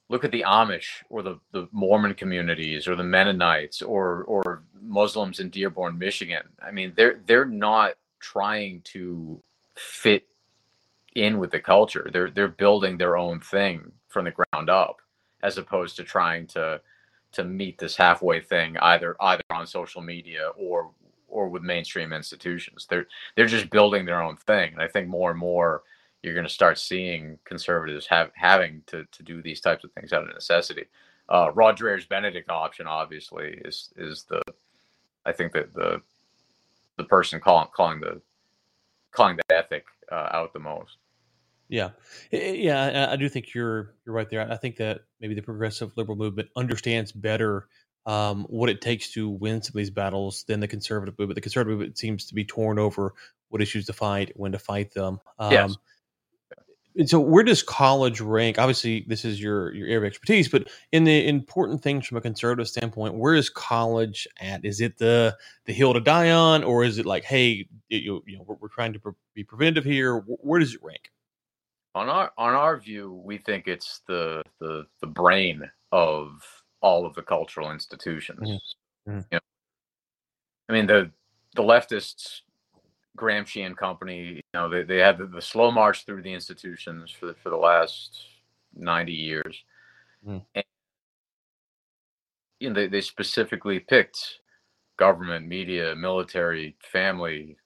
look 0.09 0.25
at 0.25 0.33
the 0.33 0.45
Amish 0.47 1.05
or 1.11 1.23
the, 1.23 1.39
the 1.53 1.69
Mormon 1.71 2.15
communities 2.15 2.89
or 2.89 2.97
the 2.97 3.05
Mennonites 3.05 3.83
or 3.83 4.25
or 4.25 4.65
Muslims 4.81 5.39
in 5.39 5.51
Dearborn, 5.51 5.99
Michigan. 5.99 6.45
I 6.63 6.71
mean, 6.71 6.95
they're 6.97 7.21
they're 7.27 7.45
not 7.45 7.95
trying 8.21 8.81
to 8.85 9.43
fit 9.77 10.27
in 11.23 11.39
with 11.39 11.51
the 11.51 11.61
culture. 11.61 12.09
They're 12.13 12.31
they're 12.31 12.49
building 12.49 12.97
their 12.97 13.17
own 13.17 13.41
thing 13.41 13.93
from 14.09 14.25
the 14.25 14.33
ground 14.33 14.71
up, 14.71 15.01
as 15.43 15.59
opposed 15.59 15.97
to 15.97 16.05
trying 16.05 16.47
to 16.49 16.81
to 17.33 17.45
meet 17.45 17.79
this 17.79 17.97
halfway 17.97 18.41
thing 18.41 18.77
either 18.79 19.17
either 19.21 19.43
on 19.51 19.67
social 19.67 20.03
media 20.03 20.51
or 20.57 20.91
or 21.29 21.49
with 21.49 21.63
mainstream 21.63 22.13
institutions. 22.13 22.87
They're 22.89 23.07
they're 23.37 23.47
just 23.47 23.71
building 23.71 24.05
their 24.05 24.23
own 24.23 24.37
thing. 24.37 24.73
And 24.73 24.83
I 24.83 24.89
think 24.89 25.09
more 25.09 25.31
and 25.31 25.39
more 25.39 25.83
you're 26.23 26.35
going 26.35 26.47
to 26.47 26.53
start 26.53 26.79
seeing 26.79 27.39
conservatives 27.45 28.07
have 28.07 28.31
having 28.35 28.83
to 28.87 29.05
to 29.13 29.23
do 29.23 29.43
these 29.43 29.61
types 29.61 29.85
of 29.85 29.93
things 29.93 30.13
out 30.13 30.23
of 30.23 30.35
necessity. 30.35 30.87
Uh, 31.29 31.53
Rod 31.55 31.79
Dreher's 31.79 32.07
Benedict 32.07 32.51
option 32.51 32.87
obviously 32.87 33.61
is 33.65 33.91
is 33.97 34.25
the 34.25 34.43
I 35.27 35.33
think 35.33 35.53
that 35.53 35.73
the 35.75 36.01
the 36.97 37.05
person 37.05 37.41
calling 37.41 37.69
calling 37.75 38.01
the 38.01 38.21
calling 39.13 39.37
the 39.37 39.55
ethic 39.55 39.85
uh, 40.11 40.29
out 40.33 40.53
the 40.53 40.59
most. 40.59 40.97
Yeah, 41.69 41.91
yeah, 42.31 43.09
I 43.11 43.17
do 43.17 43.29
think 43.29 43.53
you're 43.55 43.95
you're 44.07 44.15
right 44.15 44.29
there. 44.31 44.51
I 44.51 44.57
think 44.57 44.77
that 44.77 45.03
maybe 45.21 45.35
the 45.35 45.43
progressive 45.43 45.93
liberal 45.97 46.17
movement 46.17 46.49
understands 46.57 47.13
better 47.13 47.69
um, 48.07 48.47
what 48.49 48.71
it 48.71 48.81
takes 48.81 49.13
to 49.13 49.29
win 49.29 49.61
some 49.61 49.73
of 49.73 49.77
these 49.77 49.91
battles 49.91 50.45
than 50.45 50.61
the 50.61 50.69
conservative 50.69 51.19
movement. 51.19 51.35
The 51.35 51.43
conservative 51.43 51.79
movement 51.79 51.99
seems 51.99 52.25
to 52.27 52.35
be 52.35 52.45
torn 52.45 52.79
over 52.79 53.13
what 53.51 53.61
issues 53.61 53.85
to 53.87 53.93
fight, 53.93 54.33
when 54.35 54.53
to 54.53 54.59
fight 54.59 54.93
them. 54.93 55.21
Um, 55.39 55.53
yes. 55.53 55.77
And 56.97 57.09
so, 57.09 57.21
where 57.21 57.45
does 57.45 57.63
college 57.63 58.21
rank? 58.21 58.59
Obviously, 58.59 59.05
this 59.07 59.25
is 59.25 59.41
your 59.41 59.73
your 59.75 59.87
area 59.87 59.99
of 59.99 60.05
expertise, 60.05 60.49
but 60.49 60.69
in 60.91 61.05
the 61.05 61.29
important 61.29 61.83
things 61.83 62.07
from 62.07 62.17
a 62.17 62.21
conservative 62.21 62.67
standpoint, 62.67 63.15
where 63.15 63.35
is 63.35 63.51
college 63.51 64.27
at? 64.41 64.65
Is 64.65 64.81
it 64.81 64.97
the 64.97 65.37
the 65.67 65.73
hill 65.75 65.93
to 65.93 66.01
die 66.01 66.31
on, 66.31 66.65
or 66.65 66.83
is 66.83 66.99
it 66.99 67.07
like, 67.07 67.25
hey, 67.25 67.69
you, 67.89 68.23
you 68.27 68.39
know, 68.39 68.45
we're, 68.45 68.57
we're 68.57 68.69
trying 68.69 68.95
to 68.95 68.99
pre- 68.99 69.13
be 69.35 69.45
preventative 69.45 69.85
here? 69.85 70.17
Where 70.27 70.59
does 70.59 70.75
it 70.75 70.83
rank? 70.83 71.13
On 71.95 72.09
our 72.09 72.31
on 72.39 72.55
our 72.55 72.79
view, 72.79 73.21
we 73.25 73.39
think 73.39 73.67
it's 73.67 74.03
the 74.07 74.43
the 74.61 74.87
the 75.01 75.07
brain 75.07 75.63
of 75.91 76.31
all 76.81 77.07
of 77.07 77.15
the 77.15 77.23
cultural 77.23 77.73
institutions. 77.73 78.39
Mm-hmm. 79.07 79.11
mm-hmm. 79.11 79.21
You 79.33 79.37
know, 79.37 79.41
I 80.69 80.73
mean 80.73 80.87
the 80.87 81.11
the 81.57 81.63
leftists 81.63 82.43
Gramsci 83.19 83.67
and 83.67 83.77
company, 83.77 84.35
you 84.37 84.43
know, 84.55 84.69
they, 84.69 84.85
they 84.85 84.99
had 84.99 85.19
the, 85.19 85.27
the, 85.27 85.43
slow 85.43 85.71
march 85.71 86.07
through 86.07 86.23
the 86.23 86.33
institutions 86.33 87.11
for 87.11 87.27
the, 87.27 87.35
for 87.35 87.51
the 87.51 87.57
last 87.57 88.23
90 88.75 89.13
years. 89.13 89.65
Mm. 90.27 90.45
And, 90.55 90.65
you 92.61 92.69
know, 92.69 92.75
they, 92.75 92.87
they 92.87 93.01
specifically 93.01 93.81
picked 93.81 94.41
government, 94.97 95.47
media, 95.47 95.95
military, 95.97 96.77
family, 96.81 97.57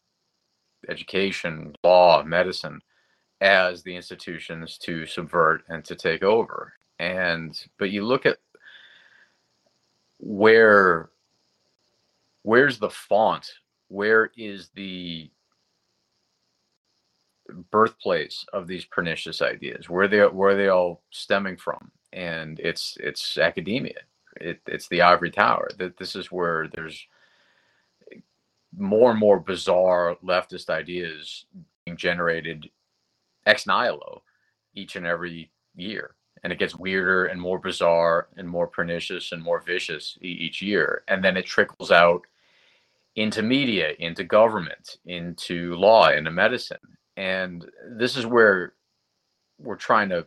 education, 0.88 1.74
law, 1.84 2.22
medicine 2.24 2.80
as 3.42 3.82
the 3.82 3.94
institutions 3.94 4.78
to 4.78 5.04
subvert 5.04 5.64
and 5.68 5.84
to 5.84 5.94
take 5.96 6.22
over. 6.22 6.72
And, 6.98 7.60
but 7.78 7.90
you 7.90 8.04
look 8.04 8.24
at 8.24 8.38
where, 10.18 11.10
where's 12.42 12.78
the 12.78 12.90
font? 12.90 13.52
Where 13.88 14.30
is 14.36 14.70
the 14.74 15.30
birthplace 17.70 18.46
of 18.52 18.66
these 18.66 18.84
pernicious 18.84 19.42
ideas 19.42 19.90
where 19.90 20.08
they 20.08 20.20
where 20.20 20.56
they 20.56 20.68
all 20.68 21.02
stemming 21.10 21.56
from 21.56 21.90
and 22.12 22.58
it's 22.60 22.96
it's 23.00 23.36
academia 23.36 23.98
it, 24.40 24.60
it's 24.66 24.88
the 24.88 25.02
ivory 25.02 25.30
tower 25.30 25.68
that 25.76 25.96
this 25.98 26.16
is 26.16 26.32
where 26.32 26.68
there's 26.68 27.06
more 28.76 29.10
and 29.10 29.20
more 29.20 29.38
bizarre 29.38 30.16
leftist 30.24 30.70
ideas 30.70 31.44
being 31.84 31.96
generated 31.96 32.70
ex 33.46 33.66
nihilo 33.66 34.22
each 34.74 34.96
and 34.96 35.06
every 35.06 35.50
year. 35.74 36.14
And 36.44 36.52
it 36.52 36.58
gets 36.58 36.74
weirder 36.74 37.26
and 37.26 37.40
more 37.40 37.58
bizarre 37.58 38.28
and 38.36 38.48
more 38.48 38.66
pernicious 38.66 39.30
and 39.32 39.40
more 39.42 39.60
vicious 39.60 40.18
each 40.20 40.60
year. 40.60 41.04
And 41.06 41.22
then 41.22 41.36
it 41.36 41.46
trickles 41.46 41.92
out 41.92 42.22
into 43.16 43.42
media 43.42 43.92
into 43.98 44.24
government 44.24 44.96
into 45.06 45.74
law 45.74 46.08
into 46.10 46.30
medicine. 46.30 46.78
And 47.16 47.70
this 47.96 48.16
is 48.16 48.24
where 48.26 48.72
we're 49.58 49.76
trying 49.76 50.08
to 50.08 50.26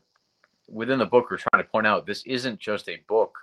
within 0.69 0.99
the 0.99 1.05
book 1.05 1.29
we're 1.29 1.37
trying 1.37 1.63
to 1.63 1.69
point 1.69 1.87
out 1.87 2.05
this 2.05 2.23
isn't 2.25 2.59
just 2.59 2.87
a 2.89 3.01
book 3.07 3.37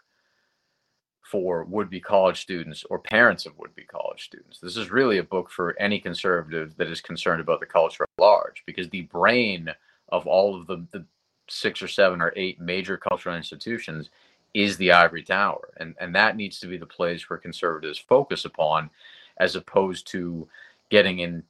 for 1.33 1.65
would-be 1.65 1.99
college 1.99 2.43
students 2.43 2.85
or 2.91 2.99
parents 2.99 3.47
of 3.47 3.59
would-be 3.59 3.85
college 3.85 4.23
students. 4.23 4.61
This 4.61 4.77
is 4.77 4.91
really 4.91 5.17
a 5.17 5.23
book 5.23 5.49
for 5.49 5.75
any 5.81 5.99
conservative 5.99 6.77
that 6.77 6.89
is 6.89 7.01
concerned 7.01 7.41
about 7.41 7.59
the 7.59 7.65
culture 7.65 8.03
at 8.03 8.23
large 8.23 8.63
because 8.67 8.91
the 8.91 9.05
brain 9.05 9.71
of 10.11 10.27
all 10.27 10.55
of 10.55 10.67
the, 10.67 10.85
the 10.91 11.07
six 11.49 11.81
or 11.81 11.89
seven 11.89 12.21
or 12.21 12.35
eight 12.37 12.61
major 12.61 12.99
cultural 12.99 13.35
institutions 13.35 14.11
is 14.53 14.77
the 14.77 14.93
ivory 14.93 15.23
tower. 15.23 15.71
And 15.79 15.95
and 15.99 16.15
that 16.15 16.37
needs 16.37 16.61
to 16.61 16.67
be 16.67 16.77
the 16.77 16.85
place 16.85 17.31
where 17.31 17.39
conservatives 17.39 17.99
focus 17.99 18.45
upon 18.45 18.91
as 19.39 19.57
opposed 19.57 20.07
to 20.09 20.47
getting 20.91 21.21
in 21.21 21.43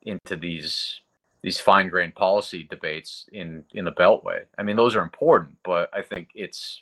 into 0.00 0.36
these 0.36 1.02
these 1.42 1.60
fine 1.60 1.90
grained 1.90 2.14
policy 2.14 2.62
debates 2.62 3.26
in 3.32 3.64
in 3.74 3.84
the 3.84 3.92
beltway. 3.92 4.44
I 4.56 4.62
mean 4.62 4.76
those 4.76 4.96
are 4.96 5.02
important 5.02 5.54
but 5.62 5.90
i 5.92 6.00
think 6.00 6.30
it's 6.34 6.80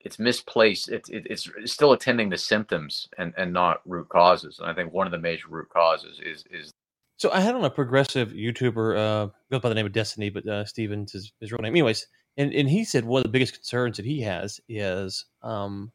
it's 0.00 0.18
misplaced 0.18 0.88
it, 0.88 1.08
it, 1.08 1.26
it's 1.28 1.48
still 1.64 1.92
attending 1.92 2.28
the 2.28 2.38
symptoms 2.38 3.08
and 3.18 3.32
and 3.36 3.52
not 3.52 3.80
root 3.84 4.08
causes 4.08 4.58
and 4.58 4.70
i 4.70 4.74
think 4.74 4.92
one 4.92 5.06
of 5.06 5.10
the 5.10 5.18
major 5.18 5.48
root 5.48 5.68
causes 5.70 6.20
is 6.24 6.44
is 6.50 6.72
so 7.16 7.30
i 7.32 7.40
had 7.40 7.54
on 7.54 7.64
a 7.64 7.70
progressive 7.70 8.30
youtuber 8.30 8.96
uh 8.96 9.28
goes 9.50 9.60
by 9.60 9.68
the 9.68 9.74
name 9.74 9.86
of 9.86 9.92
destiny 9.92 10.30
but 10.30 10.46
uh 10.46 10.64
stevens 10.64 11.14
is 11.14 11.32
his 11.40 11.52
real 11.52 11.60
name. 11.60 11.72
Anyways 11.72 12.06
and 12.36 12.52
and 12.52 12.68
he 12.68 12.84
said 12.84 13.04
one 13.04 13.20
of 13.20 13.24
the 13.24 13.30
biggest 13.30 13.54
concerns 13.54 13.96
that 13.96 14.06
he 14.06 14.20
has 14.22 14.60
is 14.68 15.24
um 15.42 15.92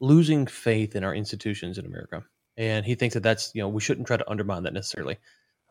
losing 0.00 0.46
faith 0.46 0.96
in 0.96 1.04
our 1.04 1.14
institutions 1.14 1.78
in 1.78 1.86
america. 1.86 2.24
And 2.58 2.84
he 2.84 2.94
thinks 2.96 3.14
that 3.14 3.22
that's 3.22 3.52
you 3.54 3.62
know 3.62 3.68
we 3.68 3.80
shouldn't 3.80 4.06
try 4.06 4.16
to 4.16 4.30
undermine 4.30 4.64
that 4.64 4.74
necessarily 4.74 5.18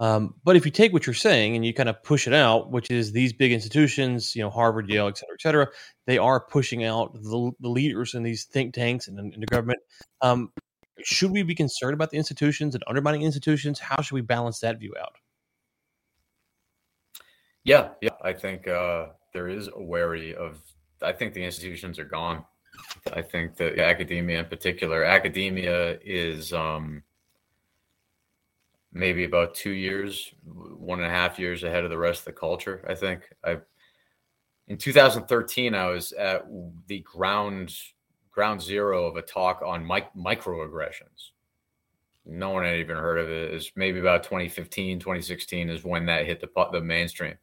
um, 0.02 0.34
but 0.44 0.56
if 0.56 0.66
you 0.66 0.72
take 0.72 0.94
what 0.94 1.06
you're 1.06 1.14
saying 1.14 1.56
and 1.56 1.64
you 1.64 1.76
kind 1.76 1.88
of 1.88 2.02
push 2.02 2.26
it 2.26 2.34
out, 2.34 2.72
which 2.72 2.90
is 2.90 3.12
these 3.12 3.34
big 3.34 3.52
institutions, 3.52 4.36
you 4.36 4.42
know, 4.42 4.50
Harvard, 4.50 4.90
Yale, 4.90 5.08
et 5.08 5.18
cetera, 5.20 5.36
et 5.36 5.42
cetera, 5.42 5.68
they 6.08 6.18
are 6.18 6.40
pushing 6.40 6.84
out 6.84 7.14
the, 7.14 7.52
the 7.60 7.70
leaders 7.70 8.16
in 8.16 8.24
these 8.24 8.46
think 8.46 8.74
tanks 8.74 9.08
and 9.08 9.20
in 9.20 9.40
the 9.40 9.46
government. 9.46 9.78
Um, 10.22 10.52
should 11.04 11.30
we 11.30 11.44
be 11.44 11.54
concerned 11.54 11.94
about 11.94 12.10
the 12.10 12.18
institutions 12.18 12.74
and 12.74 12.84
undermining 12.88 13.22
institutions? 13.22 13.78
How 13.78 14.02
should 14.02 14.16
we 14.16 14.22
balance 14.22 14.60
that 14.62 14.80
view 14.80 14.96
out? 15.00 15.14
Yeah, 17.64 17.90
yeah, 18.02 18.10
I 18.24 18.34
think 18.34 18.68
uh, 18.68 19.10
there 19.36 19.48
is 19.48 19.68
a 19.68 19.80
wary 19.80 20.34
of. 20.34 20.60
I 21.04 21.12
think 21.12 21.36
the 21.36 21.46
institutions 21.46 22.00
are 22.00 22.06
gone. 22.06 22.44
I 23.14 23.22
think 23.22 23.58
that 23.58 23.78
academia, 23.78 24.40
in 24.40 24.46
particular, 24.46 25.04
academia 25.04 26.00
is. 26.04 26.54
Um, 26.54 27.04
maybe 28.94 29.24
about 29.24 29.56
two 29.56 29.72
years, 29.72 30.34
one 30.44 31.00
and 31.00 31.08
a 31.08 31.12
half 31.12 31.40
years 31.40 31.64
ahead 31.64 31.84
of 31.84 31.90
the 31.90 31.98
rest 31.98 32.22
of 32.22 32.26
the 32.26 32.34
culture. 32.34 32.84
I 32.88 32.96
think 32.96 33.30
I 33.44 33.60
in 34.68 34.78
2013 34.78 35.76
I 35.76 35.88
was 35.88 36.12
at 36.14 36.46
the 36.88 37.00
ground 37.00 37.74
ground 38.32 38.62
zero 38.62 39.06
of 39.06 39.18
a 39.18 39.22
talk 39.22 39.62
on 39.66 39.86
mic- 39.86 40.14
microaggressions. 40.16 41.32
No 42.26 42.52
one 42.52 42.64
had 42.64 42.78
even 42.78 42.98
heard 42.98 43.20
of 43.20 43.30
it. 43.30 43.54
It's 43.54 43.72
maybe 43.76 44.00
about 44.00 44.24
2015, 44.24 45.00
2016 45.00 45.70
is 45.70 45.84
when 45.84 46.06
that 46.06 46.26
hit 46.26 46.40
the 46.40 46.50
the 46.72 46.82
mainstream. 46.82 47.36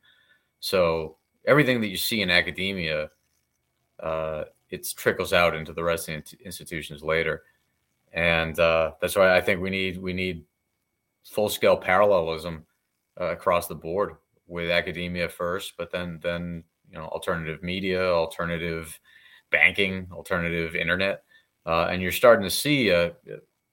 So 0.60 1.16
everything 1.46 1.80
that 1.80 1.88
you 1.88 1.96
see 1.96 2.22
in 2.22 2.30
academia, 2.30 3.10
uh, 4.00 4.44
it 4.70 4.86
trickles 4.96 5.32
out 5.32 5.54
into 5.54 5.72
the 5.72 5.82
rest 5.82 6.08
of 6.08 6.24
the 6.24 6.44
institutions 6.44 7.02
later, 7.02 7.42
and 8.12 8.58
uh, 8.58 8.92
that's 9.00 9.16
why 9.16 9.36
I 9.36 9.40
think 9.40 9.60
we 9.60 9.70
need 9.70 9.98
we 9.98 10.12
need 10.12 10.44
full 11.24 11.48
scale 11.48 11.76
parallelism 11.76 12.64
uh, 13.20 13.26
across 13.26 13.66
the 13.66 13.74
board 13.74 14.14
with 14.46 14.70
academia 14.70 15.28
first, 15.28 15.74
but 15.76 15.90
then 15.90 16.18
then 16.22 16.64
you 16.90 16.98
know 16.98 17.06
alternative 17.06 17.62
media, 17.62 18.02
alternative 18.02 18.98
banking, 19.50 20.08
alternative 20.12 20.74
internet, 20.74 21.22
uh, 21.66 21.86
and 21.90 22.02
you're 22.02 22.12
starting 22.12 22.44
to 22.44 22.50
see 22.50 22.90
uh, 22.90 23.10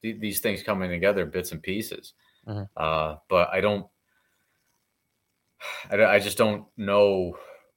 th- 0.02 0.20
these 0.20 0.40
things 0.40 0.64
coming 0.64 0.90
together, 0.90 1.26
bits 1.26 1.52
and 1.52 1.62
pieces. 1.62 2.14
Mm-hmm. 2.48 3.16
but 3.28 3.50
I 3.52 3.60
don't, 3.60 3.88
I, 5.90 6.04
I 6.06 6.20
just 6.20 6.38
don't 6.38 6.66
know 6.78 7.36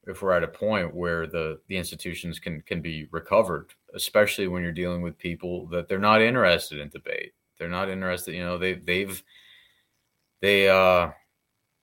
if 0.08 0.22
we're 0.22 0.32
at 0.32 0.42
a 0.42 0.48
point 0.48 0.94
where 0.94 1.26
the 1.26 1.60
the 1.68 1.76
institutions 1.76 2.38
can 2.38 2.62
can 2.62 2.80
be 2.80 3.06
recovered, 3.10 3.70
especially 3.94 4.48
when 4.48 4.62
you're 4.62 4.72
dealing 4.72 5.02
with 5.02 5.18
people 5.18 5.66
that 5.68 5.88
they're 5.88 5.98
not 5.98 6.22
interested 6.22 6.78
in 6.80 6.88
debate. 6.88 7.32
They're 7.58 7.68
not 7.68 7.90
interested. 7.90 8.34
You 8.34 8.44
know, 8.44 8.58
they 8.58 8.74
they've 8.74 9.22
they 10.40 10.68
uh, 10.68 11.10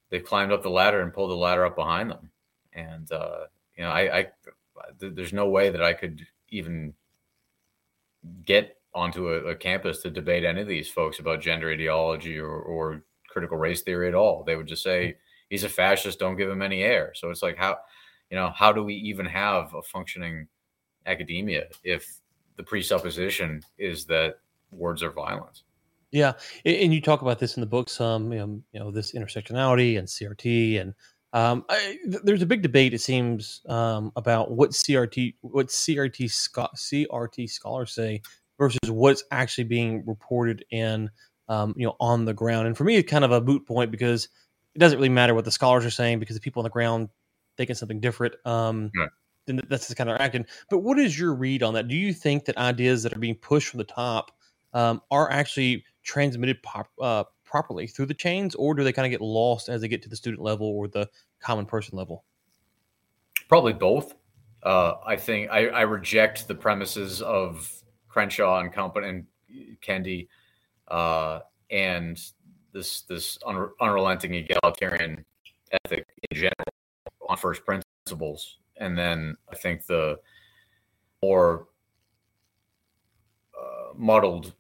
they 0.10 0.20
climbed 0.20 0.52
up 0.52 0.64
the 0.64 0.70
ladder 0.70 1.02
and 1.02 1.14
pulled 1.14 1.32
the 1.32 1.36
ladder 1.36 1.66
up 1.66 1.76
behind 1.76 2.10
them. 2.10 2.30
And 2.74 3.12
uh, 3.12 3.46
you 3.78 3.84
know, 3.84 3.90
I, 3.90 4.20
I 4.20 4.28
there's 5.00 5.34
no 5.34 5.50
way 5.50 5.70
that 5.70 5.84
I 5.84 5.94
could 5.94 6.26
even 6.50 6.94
get 8.46 8.78
onto 8.94 9.30
a, 9.30 9.50
a, 9.50 9.56
campus 9.56 10.02
to 10.02 10.10
debate 10.10 10.46
any 10.46 10.62
of 10.62 10.68
these 10.68 10.90
folks 10.90 11.20
about 11.20 11.42
gender 11.42 11.70
ideology 11.70 12.38
or, 12.38 12.50
or 12.50 13.04
critical 13.28 13.58
race 13.58 13.82
theory 13.82 14.08
at 14.08 14.16
all. 14.16 14.44
They 14.44 14.56
would 14.56 14.68
just 14.68 14.84
say 14.84 15.18
he's 15.50 15.66
a 15.66 15.70
fascist. 15.70 16.20
Don't 16.20 16.38
give 16.38 16.50
him 16.50 16.62
any 16.62 16.82
air. 16.82 17.12
So 17.14 17.30
it's 17.30 17.44
like 17.44 17.58
how, 17.58 17.78
you 18.30 18.38
know, 18.38 18.52
how 18.56 18.72
do 18.72 18.84
we 18.84 18.96
even 18.96 19.26
have 19.26 19.74
a 19.74 19.82
functioning 19.82 20.48
academia 21.06 21.66
if 21.84 22.22
the 22.56 22.64
presupposition 22.64 23.62
is 23.78 24.06
that 24.06 24.40
words 24.72 25.04
are 25.04 25.12
violence? 25.12 25.65
Yeah, 26.16 26.32
and 26.64 26.94
you 26.94 27.02
talk 27.02 27.22
about 27.22 27.40
this 27.40 27.58
in 27.58 27.62
the 27.62 27.68
book 27.68 27.90
some, 27.90 28.32
you 28.32 28.40
know, 28.40 28.62
you 28.72 28.80
know 28.80 28.90
this 28.90 29.12
intersectionality 29.12 30.00
and 30.00 30.08
CRT, 30.08 30.80
and 30.80 30.94
um, 31.34 31.66
I, 31.68 31.98
there's 32.06 32.42
a 32.42 32.46
big 32.46 32.62
debate. 32.62 32.94
It 32.94 33.02
seems 33.02 33.60
um, 33.68 34.14
about 34.16 34.52
what 34.52 34.70
CRT, 34.70 35.36
what 35.42 35.68
CRT 35.68 36.32
CRT 36.54 37.50
scholars 37.50 37.92
say 37.92 38.22
versus 38.58 38.80
what's 38.90 39.26
actually 39.32 39.66
being 39.66 40.06
reported 40.08 40.64
in, 40.72 41.10
um, 41.50 41.74
you 41.76 41.86
know, 41.86 41.98
on 42.00 42.24
the 42.24 42.34
ground. 42.34 42.68
And 42.68 42.78
for 42.78 42.86
me, 42.86 42.96
it's 42.96 43.12
kind 43.12 43.26
of 43.26 43.34
a 43.34 43.42
moot 43.42 43.68
point 43.68 43.92
because 43.92 44.30
it 44.74 44.80
doesn't 44.80 44.98
really 44.98 45.10
matter 45.10 45.34
what 45.34 45.44
the 45.44 45.52
scholars 45.52 45.84
are 45.84 45.92
saying 45.92 46.20
because 46.20 46.38
the 46.38 46.42
people 46.42 46.62
on 46.62 46.64
the 46.64 46.70
ground 46.70 47.10
thinking 47.58 47.76
something 47.76 48.00
different. 48.00 48.36
Um. 48.46 48.90
Then 49.48 49.62
that's 49.70 49.88
just 49.88 49.98
kind 49.98 50.10
of 50.10 50.18
acting. 50.22 50.46
But 50.70 50.80
what 50.80 50.98
is 50.98 51.20
your 51.20 51.36
read 51.36 51.62
on 51.62 51.74
that? 51.74 51.90
Do 51.90 51.96
you 51.96 52.14
think 52.14 52.46
that 52.46 52.58
ideas 52.58 53.04
that 53.04 53.14
are 53.14 53.20
being 53.20 53.36
pushed 53.36 53.68
from 53.68 53.80
the 53.80 53.84
top 53.84 54.32
um, 54.74 55.02
are 55.12 55.30
actually 55.32 55.84
transmitted 56.06 56.62
pop, 56.64 56.88
uh, 57.02 57.26
properly 57.44 57.88
through 57.88 58.06
the 58.06 58.14
chains, 58.14 58.56
or 58.56 58.74
do 58.74 58.84
they 58.84 58.94
kind 58.94 59.06
of 59.06 59.12
get 59.12 59.22
lost 59.22 59.68
as 59.68 59.82
they 59.82 59.88
get 59.90 60.02
to 60.04 60.10
the 60.10 60.16
student 60.16 60.42
level 60.42 60.68
or 60.68 60.88
the 60.88 61.10
common 61.42 61.66
person 61.66 61.98
level? 61.98 62.24
Probably 63.50 63.74
both. 63.74 64.16
Uh, 64.64 64.96
I 65.06 65.16
think 65.18 65.52
I, 65.52 65.68
I, 65.68 65.82
reject 65.82 66.48
the 66.48 66.56
premises 66.56 67.22
of 67.22 67.72
Crenshaw 68.08 68.62
and 68.62 68.74
company 68.74 69.08
and 69.08 69.26
Kendi 69.80 70.28
uh, 70.88 71.42
and 71.70 72.20
this 72.74 73.02
this 73.02 73.38
un- 73.46 73.70
unrelenting 73.80 74.34
egalitarian 74.34 75.24
ethic 75.72 76.08
in 76.32 76.36
general 76.38 76.74
on 77.30 77.38
first 77.38 77.62
principles, 77.64 78.58
and 78.78 78.98
then 78.98 79.38
I 79.52 79.56
think 79.56 79.86
the 79.86 80.20
more 81.22 81.68
uh, 83.56 83.94
muddled 83.96 84.54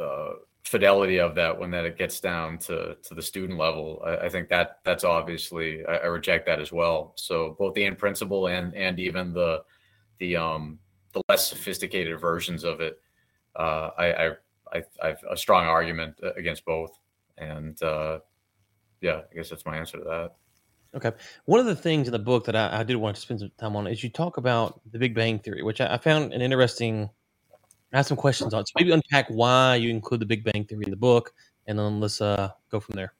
uh, 0.00 0.32
fidelity 0.64 1.20
of 1.20 1.34
that 1.34 1.58
when 1.58 1.70
that 1.70 1.84
it 1.84 1.98
gets 1.98 2.20
down 2.20 2.58
to 2.58 2.96
to 3.02 3.14
the 3.14 3.22
student 3.22 3.58
level. 3.58 4.02
I, 4.04 4.16
I 4.16 4.28
think 4.28 4.48
that 4.48 4.78
that's 4.84 5.04
obviously 5.04 5.84
I, 5.86 5.96
I, 5.96 6.06
reject 6.06 6.46
that 6.46 6.58
as 6.58 6.72
well. 6.72 7.12
So 7.16 7.54
both 7.58 7.74
the 7.74 7.84
in 7.84 7.96
principle 7.96 8.46
and 8.46 8.74
and 8.74 8.98
even 8.98 9.32
the 9.32 9.62
the 10.18 10.36
um 10.36 10.78
the 11.12 11.22
less 11.28 11.46
sophisticated 11.48 12.18
versions 12.18 12.64
of 12.64 12.80
it, 12.80 12.98
uh, 13.56 13.90
I, 13.98 14.12
I 14.12 14.26
I 14.72 14.82
I 15.02 15.08
have 15.08 15.20
a 15.30 15.36
strong 15.36 15.66
argument 15.66 16.18
against 16.36 16.64
both. 16.64 16.98
And 17.36 17.80
uh, 17.82 18.20
yeah, 19.00 19.22
I 19.30 19.34
guess 19.34 19.50
that's 19.50 19.66
my 19.66 19.76
answer 19.76 19.98
to 19.98 20.04
that. 20.04 20.30
Okay. 20.94 21.12
One 21.46 21.60
of 21.60 21.66
the 21.66 21.74
things 21.74 22.06
in 22.06 22.12
the 22.12 22.18
book 22.18 22.44
that 22.46 22.54
I, 22.54 22.80
I 22.80 22.82
did 22.84 22.96
want 22.96 23.16
to 23.16 23.22
spend 23.22 23.40
some 23.40 23.50
time 23.58 23.74
on 23.74 23.86
is 23.86 24.02
you 24.02 24.10
talk 24.10 24.36
about 24.36 24.80
the 24.92 24.98
Big 24.98 25.14
Bang 25.14 25.40
Theory, 25.40 25.62
which 25.62 25.80
I, 25.80 25.94
I 25.94 25.98
found 25.98 26.32
an 26.32 26.40
interesting 26.40 27.10
I 27.94 27.98
have 27.98 28.06
some 28.06 28.16
questions 28.16 28.52
on. 28.52 28.66
So 28.66 28.72
maybe 28.76 28.90
unpack 28.90 29.28
why 29.28 29.76
you 29.76 29.88
include 29.88 30.20
the 30.20 30.26
Big 30.26 30.42
Bang 30.42 30.64
Theory 30.64 30.82
in 30.84 30.90
the 30.90 30.96
book, 30.96 31.32
and 31.68 31.78
then 31.78 32.00
let's 32.00 32.20
uh, 32.20 32.50
go 32.68 32.80
from 32.80 32.96
there. 32.96 33.14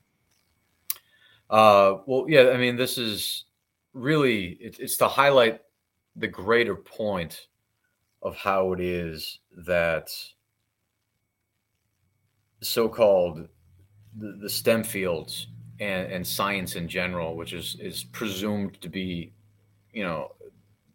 Uh, 1.48 1.98
well, 2.06 2.26
yeah, 2.28 2.50
I 2.52 2.56
mean, 2.56 2.74
this 2.74 2.98
is 2.98 3.44
really 3.92 4.58
it, 4.60 4.80
it's 4.80 4.96
to 4.96 5.06
highlight 5.06 5.60
the 6.16 6.26
greater 6.26 6.74
point 6.74 7.46
of 8.22 8.34
how 8.34 8.72
it 8.72 8.80
is 8.80 9.38
that 9.58 10.10
so-called 12.60 13.46
the, 14.16 14.38
the 14.40 14.50
STEM 14.50 14.82
fields 14.82 15.46
and, 15.78 16.10
and 16.10 16.26
science 16.26 16.74
in 16.74 16.88
general, 16.88 17.36
which 17.36 17.52
is 17.52 17.76
is 17.78 18.02
presumed 18.02 18.80
to 18.80 18.88
be, 18.88 19.32
you 19.92 20.02
know, 20.02 20.32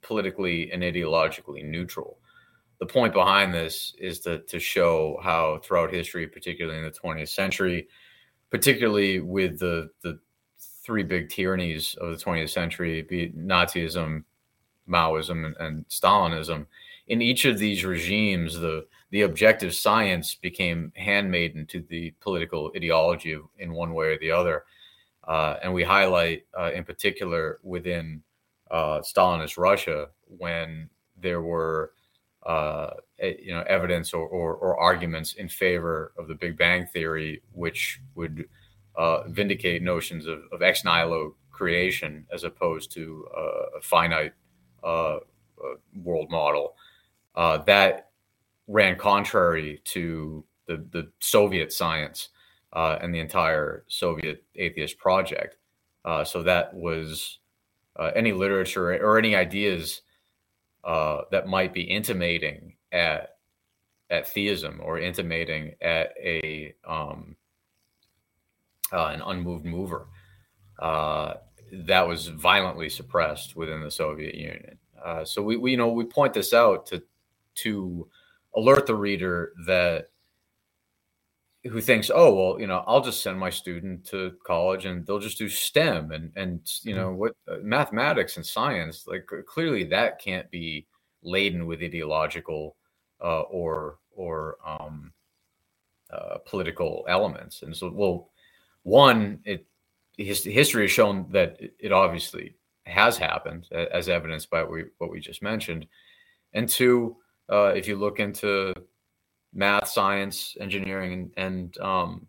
politically 0.01 0.69
and 0.73 0.84
ideologically 0.84 1.63
neutral 1.63 2.18
the 2.80 2.86
point 2.86 3.13
behind 3.13 3.54
this 3.54 3.94
is 4.00 4.20
to, 4.22 4.39
to 4.39 4.60
show 4.60 5.20
how 5.22 5.60
throughout 5.63 5.94
history, 5.94 6.26
particularly 6.28 6.80
in 6.80 6.86
the 6.86 6.92
20th 6.92 7.30
century, 7.30 7.88
particularly 8.50 9.20
with 9.20 9.60
the, 9.60 9.89
the 10.02 10.20
three 10.60 11.04
big 11.04 11.30
tyrannies 11.30 11.96
of 12.00 12.18
the 12.18 12.24
20th 12.24 12.50
century, 12.50 13.02
be 13.02 13.24
it 13.24 13.38
Nazism, 13.38 14.24
Maoism, 14.88 15.46
and, 15.46 15.56
and 15.60 15.88
Stalinism, 15.89 16.65
in 17.10 17.22
each 17.22 17.46
of 17.46 17.58
these 17.58 17.84
regimes, 17.84 18.58
the, 18.58 18.86
the 19.10 19.22
objective 19.24 19.74
science 19.74 20.36
became 20.36 20.94
handmaiden 20.96 21.65
to 21.65 21.82
the 21.89 22.12
political 22.22 22.72
ideology 22.76 23.34
of, 23.34 23.42
in 23.58 23.74
one 23.74 23.94
way 23.94 24.08
or 24.08 24.20
the 24.20 24.32
other. 24.32 24.63
Uh, 25.28 25.58
and 25.62 25.74
we 25.74 25.84
highlight, 25.84 26.46
uh, 26.58 26.72
in 26.74 26.84
particular, 26.84 27.60
within 27.63 28.22
uh, 28.72 29.00
Stalinist 29.00 29.58
Russia, 29.58 30.10
when 30.28 30.89
there 31.20 31.42
were 31.42 31.92
uh, 32.49 32.95
you 33.21 33.53
know 33.53 33.63
evidence 33.67 34.12
or, 34.12 34.27
or, 34.27 34.55
or, 34.55 34.79
arguments 34.79 35.33
in 35.33 35.47
favor 35.47 36.13
of 36.17 36.27
the 36.27 36.33
Big 36.33 36.57
Bang 36.57 36.88
theory, 36.88 37.43
which 37.53 38.01
would 38.15 38.45
uh, 38.95 39.27
vindicate 39.27 39.83
notions 39.83 40.25
of, 40.25 40.39
of, 40.51 40.63
ex 40.63 40.83
nihilo 40.83 41.35
creation 41.51 42.25
as 42.33 42.43
opposed 42.43 42.91
to 42.91 43.27
uh, 43.38 43.77
a 43.77 43.81
finite 43.81 44.33
uh, 44.83 45.17
uh, 45.17 45.19
world 46.01 46.31
model. 46.31 46.73
That 47.35 48.09
ran 48.67 48.97
contrary 48.97 49.79
to 49.85 50.43
the, 50.65 50.77
the 50.89 51.12
Soviet 51.19 51.71
science 51.71 52.29
and 52.73 53.13
the 53.13 53.19
entire 53.19 53.83
Soviet 53.89 54.43
atheist 54.55 54.97
project. 54.97 55.57
so 56.25 56.41
that 56.41 56.73
was 56.73 57.38
any 58.15 58.31
literature 58.31 58.91
or 59.05 59.19
any 59.19 59.35
ideas 59.35 60.01
uh, 60.84 61.22
that 61.32 61.48
might 61.48 61.74
be 61.74 61.82
intimating 61.82 62.74
at 62.92 63.36
at 64.10 64.28
theism 64.28 64.80
or 64.84 65.00
intimating 65.00 65.76
at 65.82 66.13
a 66.22 66.74
um, 66.88 67.36
uh, 68.92 69.08
an 69.08 69.22
unmoved 69.22 69.65
mover 69.65 70.08
uh, 70.80 71.36
that 71.72 72.08
was 72.08 72.28
violently 72.28 72.89
suppressed 72.89 73.56
within 73.56 73.82
the 73.82 73.92
Soviet 73.92 74.34
Union. 74.34 74.78
Uh, 75.04 75.24
so 75.24 75.42
we, 75.42 75.58
we, 75.58 75.72
you 75.72 75.78
know 75.78 75.89
we 75.89 76.06
point 76.06 76.34
this 76.34 76.54
out 76.54 76.86
to 76.88 77.02
to 77.56 78.08
alert 78.56 78.88
the 78.88 78.96
reader 78.96 79.54
that 79.68 80.10
who 81.65 81.82
thinks, 81.82 82.10
oh 82.13 82.34
well, 82.34 82.60
you 82.60 82.67
know, 82.67 82.84
I'll 82.88 83.02
just 83.02 83.22
send 83.22 83.38
my 83.38 83.50
student 83.50 84.06
to 84.08 84.34
college 84.45 84.86
and 84.86 85.06
they'll 85.06 85.19
just 85.19 85.38
do 85.38 85.50
STEM 85.50 86.12
and 86.12 86.32
and 86.36 86.62
you 86.84 86.95
know 86.95 87.10
mm-hmm. 87.10 87.17
what 87.17 87.36
uh, 87.52 87.58
mathematics 87.62 88.38
and 88.38 88.45
science. 88.45 89.06
Like 89.08 89.30
clearly 89.48 89.84
that 89.86 90.19
can't 90.19 90.50
be 90.50 90.88
laden 91.22 91.65
with 91.65 91.82
ideological 91.82 92.76
uh, 93.22 93.41
or 93.41 94.00
or 94.12 94.58
um, 94.65 95.12
uh, 96.12 96.38
political 96.45 97.06
elements. 97.08 97.62
And 97.62 97.76
so, 97.76 97.91
well, 97.93 98.30
one, 98.84 99.39
it 99.45 99.65
his, 100.17 100.43
history 100.43 100.84
has 100.84 100.91
shown 100.91 101.26
that 101.32 101.58
it, 101.60 101.76
it 101.80 101.91
obviously 101.91 102.56
has 102.86 103.17
happened, 103.17 103.67
as 103.72 104.10
evidenced 104.10 104.50
by 104.50 104.63
what 104.63 104.72
we, 104.72 104.84
what 104.98 105.12
we 105.12 105.19
just 105.19 105.43
mentioned. 105.43 105.86
And 106.54 106.67
two, 106.67 107.17
uh, 107.50 107.74
if 107.76 107.88
you 107.88 107.95
look 107.95 108.19
into 108.19 108.74
math, 109.53 109.88
science, 109.88 110.55
engineering, 110.59 111.13
and, 111.13 111.31
and 111.38 111.77
um, 111.79 112.27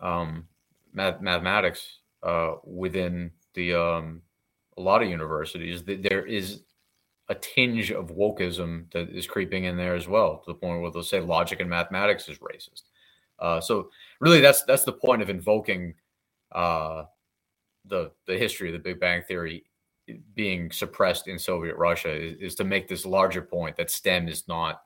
um, 0.00 0.46
math, 0.92 1.20
mathematics 1.20 1.98
uh, 2.22 2.54
within 2.64 3.30
the 3.54 3.74
um, 3.74 4.22
a 4.76 4.80
lot 4.80 5.02
of 5.02 5.08
universities, 5.08 5.82
there 5.84 6.24
is 6.26 6.62
a 7.28 7.34
tinge 7.34 7.90
of 7.92 8.10
wokeism 8.10 8.90
that 8.92 9.08
is 9.10 9.26
creeping 9.26 9.64
in 9.64 9.76
there 9.76 9.94
as 9.94 10.08
well, 10.08 10.38
to 10.38 10.50
the 10.50 10.54
point 10.54 10.82
where 10.82 10.90
they'll 10.90 11.02
say 11.02 11.20
logic 11.20 11.60
and 11.60 11.70
mathematics 11.70 12.28
is 12.28 12.38
racist. 12.38 12.82
Uh, 13.38 13.60
so 13.60 13.90
really, 14.20 14.40
that's 14.40 14.62
that's 14.64 14.84
the 14.84 14.92
point 14.92 15.22
of 15.22 15.30
invoking 15.30 15.94
uh, 16.52 17.04
the 17.86 18.10
the 18.26 18.36
history 18.36 18.68
of 18.68 18.72
the 18.72 18.78
Big 18.78 19.00
Bang 19.00 19.22
Theory 19.22 19.64
being 20.34 20.72
suppressed 20.72 21.28
in 21.28 21.38
Soviet 21.38 21.76
Russia 21.76 22.10
is, 22.10 22.36
is 22.40 22.54
to 22.56 22.64
make 22.64 22.88
this 22.88 23.06
larger 23.06 23.42
point 23.42 23.76
that 23.76 23.90
STEM 23.90 24.28
is 24.28 24.48
not 24.48 24.82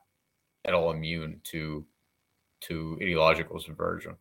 at 0.65 0.73
all 0.73 0.91
immune 0.91 1.41
to 1.51 1.85
to 2.61 2.97
ideological 3.01 3.59
subversion. 3.59 4.15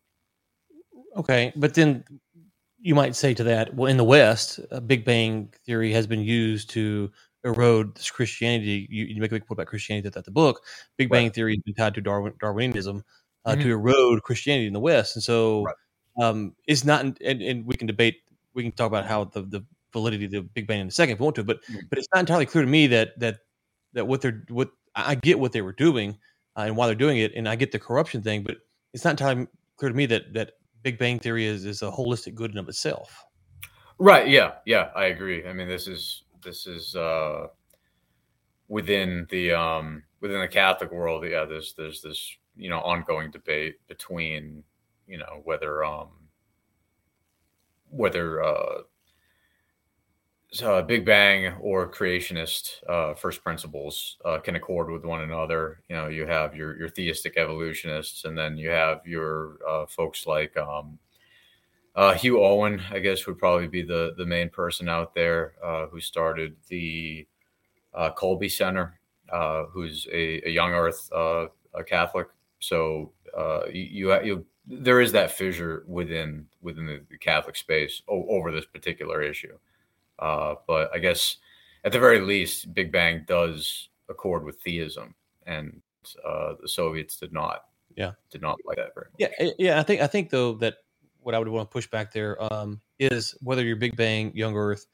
Okay, 1.16 1.52
but 1.56 1.74
then 1.74 2.04
you 2.80 2.94
might 2.94 3.16
say 3.16 3.32
to 3.34 3.44
that, 3.44 3.74
well, 3.74 3.90
in 3.90 3.96
the 3.96 4.04
West, 4.04 4.60
Big 4.86 5.04
Bang 5.04 5.52
theory 5.64 5.92
has 5.92 6.06
been 6.06 6.20
used 6.20 6.70
to 6.70 7.10
erode 7.44 7.94
this 7.94 8.10
Christianity. 8.10 8.86
You, 8.90 9.04
you 9.06 9.20
make 9.20 9.30
a 9.30 9.36
big 9.36 9.46
point 9.46 9.56
about 9.56 9.68
Christianity 9.68 10.06
that, 10.06 10.14
that 10.14 10.24
the 10.24 10.30
book 10.30 10.62
Big 10.96 11.08
Bang 11.08 11.26
right. 11.26 11.34
Theory 11.34 11.54
has 11.54 11.62
been 11.62 11.74
tied 11.74 11.94
to 11.94 12.00
Darwin, 12.00 12.34
Darwinism 12.40 13.04
uh, 13.44 13.52
mm-hmm. 13.52 13.62
to 13.62 13.70
erode 13.70 14.22
Christianity 14.22 14.66
in 14.66 14.72
the 14.72 14.80
West, 14.80 15.16
and 15.16 15.22
so 15.22 15.64
right. 15.64 15.74
um, 16.22 16.54
it's 16.66 16.84
not. 16.84 17.04
And, 17.04 17.18
and, 17.22 17.66
we 17.66 17.76
can 17.76 17.86
debate. 17.86 18.16
We 18.54 18.62
can 18.62 18.72
talk 18.72 18.88
about 18.88 19.06
how 19.06 19.24
the 19.24 19.42
the 19.42 19.64
validity 19.92 20.24
of 20.26 20.30
the 20.32 20.42
Big 20.42 20.66
Bang 20.66 20.80
in 20.80 20.88
a 20.88 20.90
second 20.90 21.14
if 21.14 21.20
we 21.20 21.24
want 21.24 21.36
to, 21.36 21.44
but 21.44 21.62
mm-hmm. 21.62 21.86
but 21.88 21.98
it's 21.98 22.08
not 22.12 22.20
entirely 22.20 22.46
clear 22.46 22.64
to 22.64 22.70
me 22.70 22.88
that 22.88 23.18
that 23.20 23.38
that 23.92 24.06
what 24.06 24.20
they're 24.20 24.44
what 24.48 24.70
I 24.94 25.14
get 25.14 25.38
what 25.38 25.52
they 25.52 25.62
were 25.62 25.72
doing 25.72 26.18
uh, 26.56 26.62
and 26.62 26.76
why 26.76 26.86
they're 26.86 26.94
doing 26.94 27.18
it, 27.18 27.32
and 27.34 27.48
I 27.48 27.56
get 27.56 27.72
the 27.72 27.78
corruption 27.78 28.22
thing, 28.22 28.42
but 28.42 28.56
it's 28.92 29.04
not 29.04 29.10
entirely 29.10 29.46
clear 29.76 29.90
to 29.90 29.96
me 29.96 30.06
that 30.06 30.32
that 30.34 30.52
Big 30.82 30.98
Bang 30.98 31.18
Theory 31.18 31.46
is 31.46 31.64
is 31.64 31.82
a 31.82 31.90
holistic 31.90 32.34
good 32.34 32.52
in 32.52 32.58
of 32.58 32.68
itself. 32.68 33.24
Right. 33.98 34.28
Yeah. 34.28 34.52
Yeah. 34.66 34.90
I 34.94 35.06
agree. 35.06 35.46
I 35.46 35.52
mean, 35.52 35.68
this 35.68 35.86
is 35.86 36.24
this 36.42 36.66
is 36.66 36.94
uh, 36.94 37.46
within 38.68 39.26
the 39.30 39.52
um, 39.52 40.02
within 40.20 40.40
the 40.40 40.48
Catholic 40.48 40.92
world. 40.92 41.24
Yeah. 41.24 41.44
There's 41.44 41.74
there's 41.74 42.02
this 42.02 42.36
you 42.56 42.70
know 42.70 42.80
ongoing 42.80 43.30
debate 43.30 43.76
between 43.88 44.62
you 45.06 45.18
know 45.18 45.40
whether 45.44 45.84
um, 45.84 46.10
whether 47.90 48.42
uh, 48.42 48.82
uh, 50.62 50.82
Big 50.82 51.04
Bang 51.04 51.54
or 51.60 51.90
creationist 51.90 52.82
uh, 52.88 53.14
first 53.14 53.42
principles 53.42 54.16
uh, 54.24 54.38
can 54.38 54.56
accord 54.56 54.90
with 54.90 55.04
one 55.04 55.22
another. 55.22 55.80
You 55.88 55.96
know, 55.96 56.08
you 56.08 56.26
have 56.26 56.54
your 56.54 56.76
your 56.78 56.88
theistic 56.88 57.36
evolutionists, 57.36 58.24
and 58.24 58.36
then 58.36 58.56
you 58.56 58.70
have 58.70 59.06
your 59.06 59.58
uh, 59.68 59.86
folks 59.86 60.26
like 60.26 60.56
um, 60.56 60.98
uh, 61.96 62.14
Hugh 62.14 62.42
Owen. 62.42 62.80
I 62.90 62.98
guess 63.00 63.26
would 63.26 63.38
probably 63.38 63.68
be 63.68 63.82
the 63.82 64.14
the 64.16 64.26
main 64.26 64.50
person 64.50 64.88
out 64.88 65.14
there 65.14 65.54
uh, 65.62 65.86
who 65.86 66.00
started 66.00 66.56
the 66.68 67.26
Kolbe 67.94 68.50
Center, 68.50 68.98
who's 69.70 70.06
a, 70.12 70.48
a, 70.48 70.50
young 70.50 70.72
Earth 70.72 71.10
a 71.12 71.48
Catholic. 71.86 72.28
So 72.60 73.12
you, 73.72 73.82
you, 74.12 74.22
you 74.22 74.46
there 74.66 75.00
is 75.00 75.12
that 75.12 75.30
fissure 75.30 75.84
within 75.86 76.46
within 76.62 76.86
the, 76.86 77.18
Catholic 77.18 77.56
space 77.56 78.02
over 78.08 78.50
this 78.50 78.66
particular 78.66 79.22
issue. 79.22 79.56
Uh, 80.18 80.54
but 80.66 80.90
I 80.94 80.98
guess 80.98 81.36
at 81.84 81.92
the 81.92 81.98
very 81.98 82.20
least, 82.20 82.72
Big 82.74 82.90
Bang 82.90 83.24
does 83.26 83.88
accord 84.08 84.44
with 84.44 84.60
theism, 84.60 85.14
and 85.46 85.82
uh, 86.26 86.54
the 86.60 86.68
Soviets 86.68 87.18
did 87.18 87.32
not. 87.32 87.64
Yeah, 87.96 88.12
did 88.30 88.42
not 88.42 88.58
like 88.64 88.76
that 88.76 88.94
very 88.94 89.06
much. 89.12 89.30
Yeah, 89.38 89.50
yeah. 89.58 89.80
I 89.80 89.82
think 89.82 90.00
I 90.00 90.06
think 90.06 90.30
though 90.30 90.54
that 90.54 90.76
what 91.20 91.34
I 91.34 91.38
would 91.38 91.48
want 91.48 91.70
to 91.70 91.72
push 91.72 91.86
back 91.86 92.12
there 92.12 92.42
um, 92.52 92.80
is 92.98 93.36
whether 93.40 93.62
you're 93.62 93.76
Big 93.76 93.96
Bang, 93.96 94.32
Young 94.34 94.56
Earth. 94.56 94.86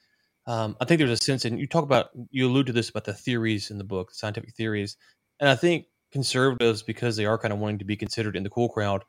Um, 0.47 0.77
I 0.81 0.85
think 0.85 0.99
there's 0.99 1.11
a 1.11 1.17
sense, 1.17 1.45
and 1.45 1.59
you 1.59 1.67
talk 1.67 1.85
about 1.85 2.11
you 2.31 2.49
allude 2.49 2.67
to 2.67 2.73
this 2.73 2.91
about 2.91 3.05
the 3.05 3.15
theories 3.15 3.71
in 3.71 3.79
the 3.79 3.85
book, 3.85 4.13
scientific 4.13 4.55
theories, 4.55 4.97
and 5.39 5.49
I 5.49 5.55
think 5.55 5.87
conservatives 6.13 6.83
because 6.83 7.17
they 7.17 7.27
are 7.27 7.39
kind 7.39 7.53
of 7.53 7.61
wanting 7.61 7.79
to 7.79 7.85
be 7.85 7.97
considered 7.97 8.37
in 8.37 8.43
the 8.43 8.51
cool 8.51 8.69
crowd. 8.69 9.05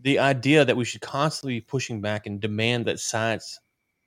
The 0.00 0.18
idea 0.18 0.64
that 0.64 0.76
we 0.76 0.84
should 0.84 1.00
constantly 1.00 1.56
be 1.56 1.60
pushing 1.62 2.00
back 2.00 2.26
and 2.26 2.40
demand 2.40 2.86
that 2.86 3.00
science 3.00 3.58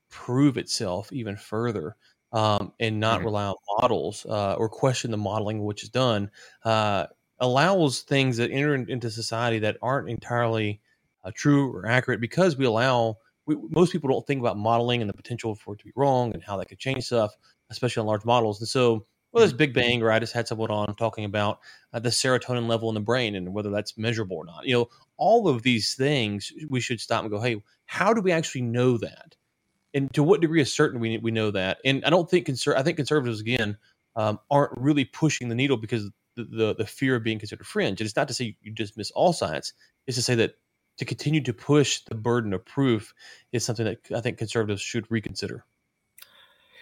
prove 0.10 0.58
itself 0.58 1.12
even 1.12 1.36
further 1.36 1.96
um, 2.32 2.74
and 2.80 3.00
not 3.00 3.18
mm-hmm. 3.18 3.26
rely 3.26 3.46
on 3.46 3.56
models 3.80 4.26
uh, 4.30 4.56
or 4.56 4.70
question 4.70 5.12
the 5.12 5.18
modeling 5.18 5.64
which 5.64 5.84
is 5.84 5.90
done 5.90 6.30
uh, 6.66 7.06
allows 7.40 8.02
things 8.02 8.38
that 8.38 8.52
enter 8.52 8.76
into 8.76 9.10
society 9.10 9.60
that 9.60 9.78
aren't 9.82 10.10
entirely 10.10 10.82
uh, 11.24 11.32
true 11.34 11.74
or 11.74 11.86
accurate 11.88 12.22
because 12.22 12.58
we 12.58 12.66
allow 12.66 13.18
we, 13.46 13.56
most 13.70 13.92
people 13.92 14.10
don't 14.10 14.26
think 14.28 14.40
about 14.40 14.58
modeling 14.58 15.02
and 15.02 15.10
the 15.10 15.14
potential 15.14 15.56
for 15.56 15.74
it 15.74 15.80
to 15.80 15.86
be 15.86 15.94
wrong 15.96 16.34
and 16.34 16.44
how 16.44 16.58
that 16.58 16.68
could 16.68 16.80
change 16.80 17.06
stuff 17.06 17.36
especially 17.70 18.02
on 18.02 18.08
large 18.08 18.26
models 18.26 18.60
and 18.60 18.68
so 18.68 19.06
well, 19.32 19.42
there's 19.42 19.54
Big 19.54 19.74
Bang, 19.74 20.02
or 20.02 20.12
I 20.12 20.20
just 20.20 20.34
had 20.34 20.48
someone 20.48 20.72
on 20.72 20.96
talking 20.96 21.24
about 21.24 21.60
uh, 21.94 22.00
the 22.00 22.10
serotonin 22.10 22.68
level 22.68 22.90
in 22.90 22.96
the 22.96 23.02
brain 23.02 23.36
and 23.36 23.54
whether 23.54 23.70
that's 23.70 23.98
measurable 23.98 24.38
or 24.38 24.46
not. 24.46 24.66
You 24.66 24.74
know, 24.74 24.90
all 25.18 25.48
of 25.48 25.62
these 25.62 25.94
things 25.94 26.52
we 26.68 26.80
should 26.80 27.00
stop 27.00 27.22
and 27.22 27.32
go, 27.32 27.40
hey, 27.40 27.62
how 27.86 28.14
do 28.14 28.22
we 28.22 28.32
actually 28.32 28.62
know 28.62 28.98
that? 28.98 29.36
And 29.94 30.14
to 30.14 30.24
what 30.24 30.42
degree 30.42 30.62
is 30.62 30.74
certain 30.74 31.00
we 31.00 31.18
we 31.18 31.32
know 31.32 31.52
that? 31.52 31.80
And 31.86 32.04
I 32.06 32.10
don't 32.10 32.30
think 32.30 32.48
conser- 32.48 32.76
I 32.76 32.84
think 32.84 32.98
conservatives 32.98 33.42
again 33.42 33.78
um, 34.16 34.40
aren't 34.50 34.78
really 34.78 35.06
pushing 35.06 35.50
the 35.50 35.56
needle 35.56 35.78
because 35.78 36.10
the, 36.36 36.44
the, 36.44 36.76
the 36.76 36.86
fear 36.86 37.16
of 37.16 37.24
being 37.24 37.40
considered 37.40 37.66
fringe. 37.66 38.00
And 38.00 38.08
it's 38.08 38.16
not 38.16 38.28
to 38.28 38.34
say 38.34 38.56
you 38.62 38.72
dismiss 38.72 39.12
all 39.12 39.34
science; 39.34 39.74
it's 40.08 40.18
to 40.18 40.24
say 40.24 40.36
that 40.36 40.56
to 40.98 41.06
continue 41.06 41.42
to 41.42 41.54
push 41.54 42.02
the 42.02 42.16
burden 42.16 42.54
of 42.54 42.66
proof 42.66 43.14
is 43.52 43.64
something 43.64 43.86
that 43.86 44.00
I 44.16 44.22
think 44.22 44.38
conservatives 44.38 44.82
should 44.82 45.10
reconsider. 45.10 45.66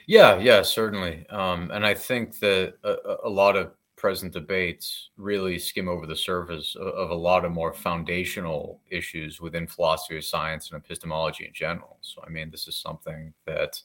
Yeah, 0.08 0.40
yeah, 0.40 0.62
certainly. 0.62 1.28
Um, 1.30 1.70
and 1.70 1.86
I 1.86 1.94
think 1.94 2.40
that 2.40 2.76
a, 2.84 3.18
a, 3.26 3.30
lot 3.30 3.58
of 3.58 3.74
present 3.98 4.32
debates 4.32 5.10
really 5.18 5.58
skim 5.60 5.90
over 5.90 6.06
the 6.06 6.16
surface 6.16 6.76
of, 6.76 6.88
of, 6.88 7.10
a 7.10 7.16
lot 7.16 7.44
of 7.44 7.52
more 7.52 7.74
foundational 7.74 8.80
issues 8.90 9.42
within 9.42 9.68
philosophy 9.68 10.18
of 10.18 10.24
science 10.24 10.72
and 10.72 10.82
epistemology 10.82 11.46
in 11.46 11.54
general. 11.54 11.98
So, 12.02 12.24
I 12.26 12.30
mean, 12.30 12.52
this 12.52 12.68
is 12.68 12.78
something 12.78 13.34
that, 13.46 13.82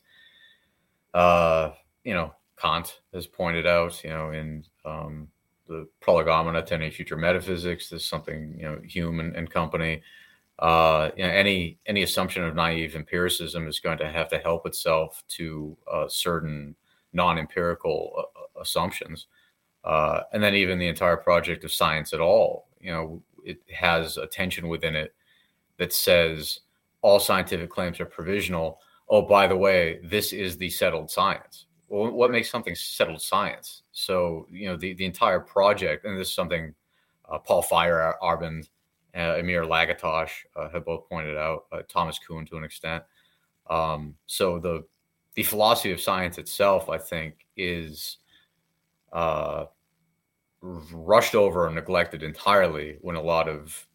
uh, 1.15 1.71
you 2.05 2.13
know, 2.13 2.35
Kant 2.59 3.01
has 3.15 3.27
pointed 3.27 3.67
out, 3.67 4.05
you 4.05 4.11
know, 4.11 4.31
in 4.31 4.65
um, 4.85 5.29
the 5.67 5.89
Prolegomena 6.01 6.63
to 6.63 6.75
any 6.75 6.91
future 6.91 7.17
metaphysics. 7.17 7.89
This 7.89 8.03
is 8.03 8.09
something, 8.09 8.55
you 8.59 8.65
know, 8.65 8.81
Hume 8.87 9.19
and, 9.19 9.35
and 9.35 9.51
company. 9.51 10.03
Uh, 10.59 11.11
you 11.17 11.25
know, 11.25 11.31
any 11.31 11.79
any 11.87 12.03
assumption 12.03 12.45
of 12.45 12.55
naive 12.55 12.95
empiricism 12.95 13.67
is 13.67 13.81
going 13.81 13.99
to 13.99 14.09
have 14.09 14.29
to 14.29 14.39
help 14.39 14.67
itself 14.67 15.25
to 15.29 15.77
uh, 15.91 16.07
certain 16.07 16.77
non-empirical 17.15 18.13
uh, 18.19 18.61
assumptions. 18.61 19.27
Uh, 19.85 20.23
and 20.33 20.43
then 20.43 20.55
even 20.55 20.79
the 20.79 20.89
entire 20.89 21.17
project 21.17 21.65
of 21.65 21.73
science 21.73 22.13
at 22.13 22.21
all, 22.21 22.69
you 22.81 22.93
know, 22.93 23.23
it 23.45 23.61
has 23.73 24.17
a 24.17 24.27
tension 24.27 24.69
within 24.69 24.95
it 24.95 25.15
that 25.79 25.93
says 25.93 26.61
all 27.01 27.19
scientific 27.19 27.71
claims 27.71 27.99
are 28.01 28.07
provisional. 28.07 28.81
Oh, 29.09 29.23
by 29.23 29.47
the 29.47 29.57
way, 29.57 29.99
this 30.05 30.33
is 30.33 30.57
the 30.57 30.71
settled 30.71 31.11
science. 31.11 31.67
Well, 31.89 32.11
what 32.13 32.31
makes 32.31 32.51
something 32.51 32.75
settled 32.75 33.21
science? 33.21 33.83
So, 33.93 34.47
you 34.51 34.69
know, 34.69 34.77
the, 34.77 34.95
the 34.95 35.05
entire 35.05 35.41
project, 35.41 36.05
and 36.05 36.19
this 36.19 36.29
is 36.29 36.35
something 36.35 36.75
uh, 37.29 37.39
Paul 37.39 37.63
Feyerabend, 37.63 38.69
uh, 39.15 39.37
Imre 39.37 39.67
Lakatos 39.67 40.31
uh, 40.57 40.71
have 40.71 40.87
both 40.87 41.09
pointed 41.09 41.37
out, 41.37 41.65
uh, 41.73 41.83
Thomas 41.89 42.19
Kuhn 42.19 42.47
to 42.47 42.57
an 42.57 42.65
extent. 42.65 43.03
Um, 43.69 44.15
so 44.27 44.59
the 44.59 44.85
the 45.35 45.43
philosophy 45.43 45.93
of 45.93 46.01
science 46.01 46.37
itself, 46.37 46.91
I 46.91 46.99
think, 46.99 47.47
is 47.57 48.19
uh, 49.13 49.67
rushed 50.63 51.35
over 51.35 51.67
and 51.67 51.75
neglected 51.75 52.23
entirely 52.23 52.97
when 53.01 53.17
a 53.17 53.23
lot 53.23 53.49
of 53.49 53.87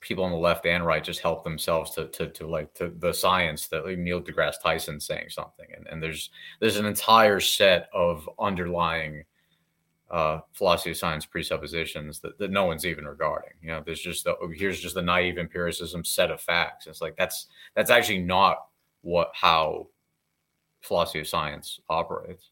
people 0.00 0.22
on 0.22 0.30
the 0.30 0.36
left 0.36 0.64
and 0.64 0.86
right 0.86 1.02
just 1.02 1.20
help 1.20 1.42
themselves 1.42 1.90
to 1.90 2.06
to, 2.08 2.28
to 2.28 2.46
like 2.46 2.72
to 2.74 2.92
the 2.98 3.12
science 3.12 3.66
that 3.66 3.84
like 3.84 3.98
Neil 3.98 4.20
deGrasse 4.20 4.62
Tyson 4.62 5.00
saying 5.00 5.30
something. 5.30 5.66
And, 5.76 5.86
and 5.88 6.02
there's 6.02 6.30
there's 6.60 6.76
an 6.76 6.86
entire 6.86 7.40
set 7.40 7.88
of 7.92 8.28
underlying 8.38 9.24
uh, 10.10 10.40
philosophy 10.52 10.90
of 10.90 10.96
science 10.96 11.26
presuppositions 11.26 12.20
that, 12.20 12.38
that 12.38 12.50
no 12.50 12.64
one's 12.64 12.86
even 12.86 13.06
regarding. 13.06 13.52
You 13.60 13.68
know 13.68 13.82
there's 13.84 14.00
just 14.00 14.24
the 14.24 14.36
here's 14.54 14.80
just 14.80 14.94
the 14.94 15.02
naive 15.02 15.38
empiricism 15.38 16.04
set 16.04 16.30
of 16.30 16.40
facts. 16.40 16.86
It's 16.86 17.00
like 17.00 17.16
that's 17.16 17.46
that's 17.74 17.90
actually 17.90 18.20
not 18.20 18.58
what 19.00 19.30
how 19.34 19.88
philosophy 20.80 21.20
of 21.20 21.26
science 21.26 21.80
operates 21.88 22.50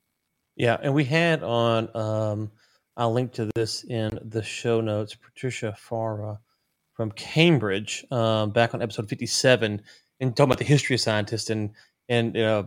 yeah, 0.56 0.76
and 0.82 0.94
we 0.94 1.04
had 1.04 1.42
on. 1.42 1.94
Um, 1.94 2.50
I'll 2.96 3.12
link 3.12 3.32
to 3.34 3.50
this 3.54 3.84
in 3.84 4.18
the 4.22 4.42
show 4.42 4.80
notes. 4.80 5.14
Patricia 5.14 5.74
Fara 5.78 6.40
from 6.94 7.10
Cambridge, 7.10 8.06
um, 8.10 8.50
back 8.50 8.72
on 8.72 8.80
episode 8.80 9.08
fifty-seven, 9.08 9.82
and 10.18 10.36
talking 10.36 10.48
about 10.48 10.58
the 10.58 10.64
history 10.64 10.94
of 10.94 11.00
scientists, 11.00 11.50
and 11.50 11.72
and 12.08 12.36
uh, 12.36 12.64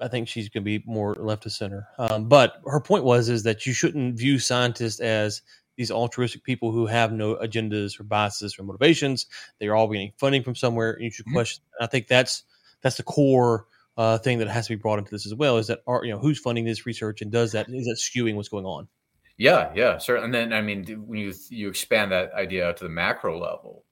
I 0.00 0.08
think 0.08 0.28
she's 0.28 0.50
going 0.50 0.62
to 0.62 0.78
be 0.78 0.84
more 0.86 1.14
left 1.14 1.46
of 1.46 1.52
center. 1.52 1.88
Um, 1.98 2.28
but 2.28 2.60
her 2.66 2.80
point 2.80 3.04
was 3.04 3.30
is 3.30 3.42
that 3.44 3.64
you 3.64 3.72
shouldn't 3.72 4.18
view 4.18 4.38
scientists 4.38 5.00
as 5.00 5.40
these 5.76 5.90
altruistic 5.90 6.44
people 6.44 6.72
who 6.72 6.84
have 6.84 7.10
no 7.10 7.36
agendas 7.36 7.98
or 7.98 8.04
biases 8.04 8.58
or 8.58 8.64
motivations. 8.64 9.24
They 9.60 9.68
are 9.68 9.74
all 9.74 9.88
getting 9.88 10.12
funding 10.18 10.42
from 10.42 10.54
somewhere, 10.54 10.92
and 10.92 11.04
you 11.04 11.10
should 11.10 11.24
mm-hmm. 11.24 11.36
question. 11.36 11.62
I 11.80 11.86
think 11.86 12.06
that's 12.06 12.42
that's 12.82 12.98
the 12.98 13.02
core 13.02 13.66
uh, 13.96 14.18
thing 14.18 14.38
that 14.38 14.48
has 14.48 14.66
to 14.66 14.76
be 14.76 14.80
brought 14.80 14.98
into 14.98 15.10
this 15.10 15.26
as 15.26 15.34
well 15.34 15.58
is 15.58 15.66
that 15.66 15.80
are 15.86 16.04
you 16.04 16.12
know 16.12 16.18
who's 16.18 16.38
funding 16.38 16.64
this 16.64 16.86
research 16.86 17.22
and 17.22 17.30
does 17.30 17.52
that 17.52 17.68
is 17.68 17.86
that 17.86 17.98
skewing 17.98 18.34
what's 18.34 18.48
going 18.48 18.66
on? 18.66 18.88
Yeah, 19.36 19.72
yeah, 19.74 19.96
certainly. 19.98 20.26
And 20.26 20.34
then 20.34 20.52
I 20.52 20.60
mean, 20.60 20.84
when 21.06 21.18
you 21.18 21.32
you 21.48 21.68
expand 21.68 22.12
that 22.12 22.32
idea 22.34 22.72
to 22.74 22.84
the 22.84 22.90
macro 22.90 23.40
level, 23.40 23.84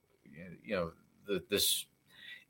you 0.63 0.75
know, 0.75 0.91
the, 1.25 1.43
this 1.49 1.85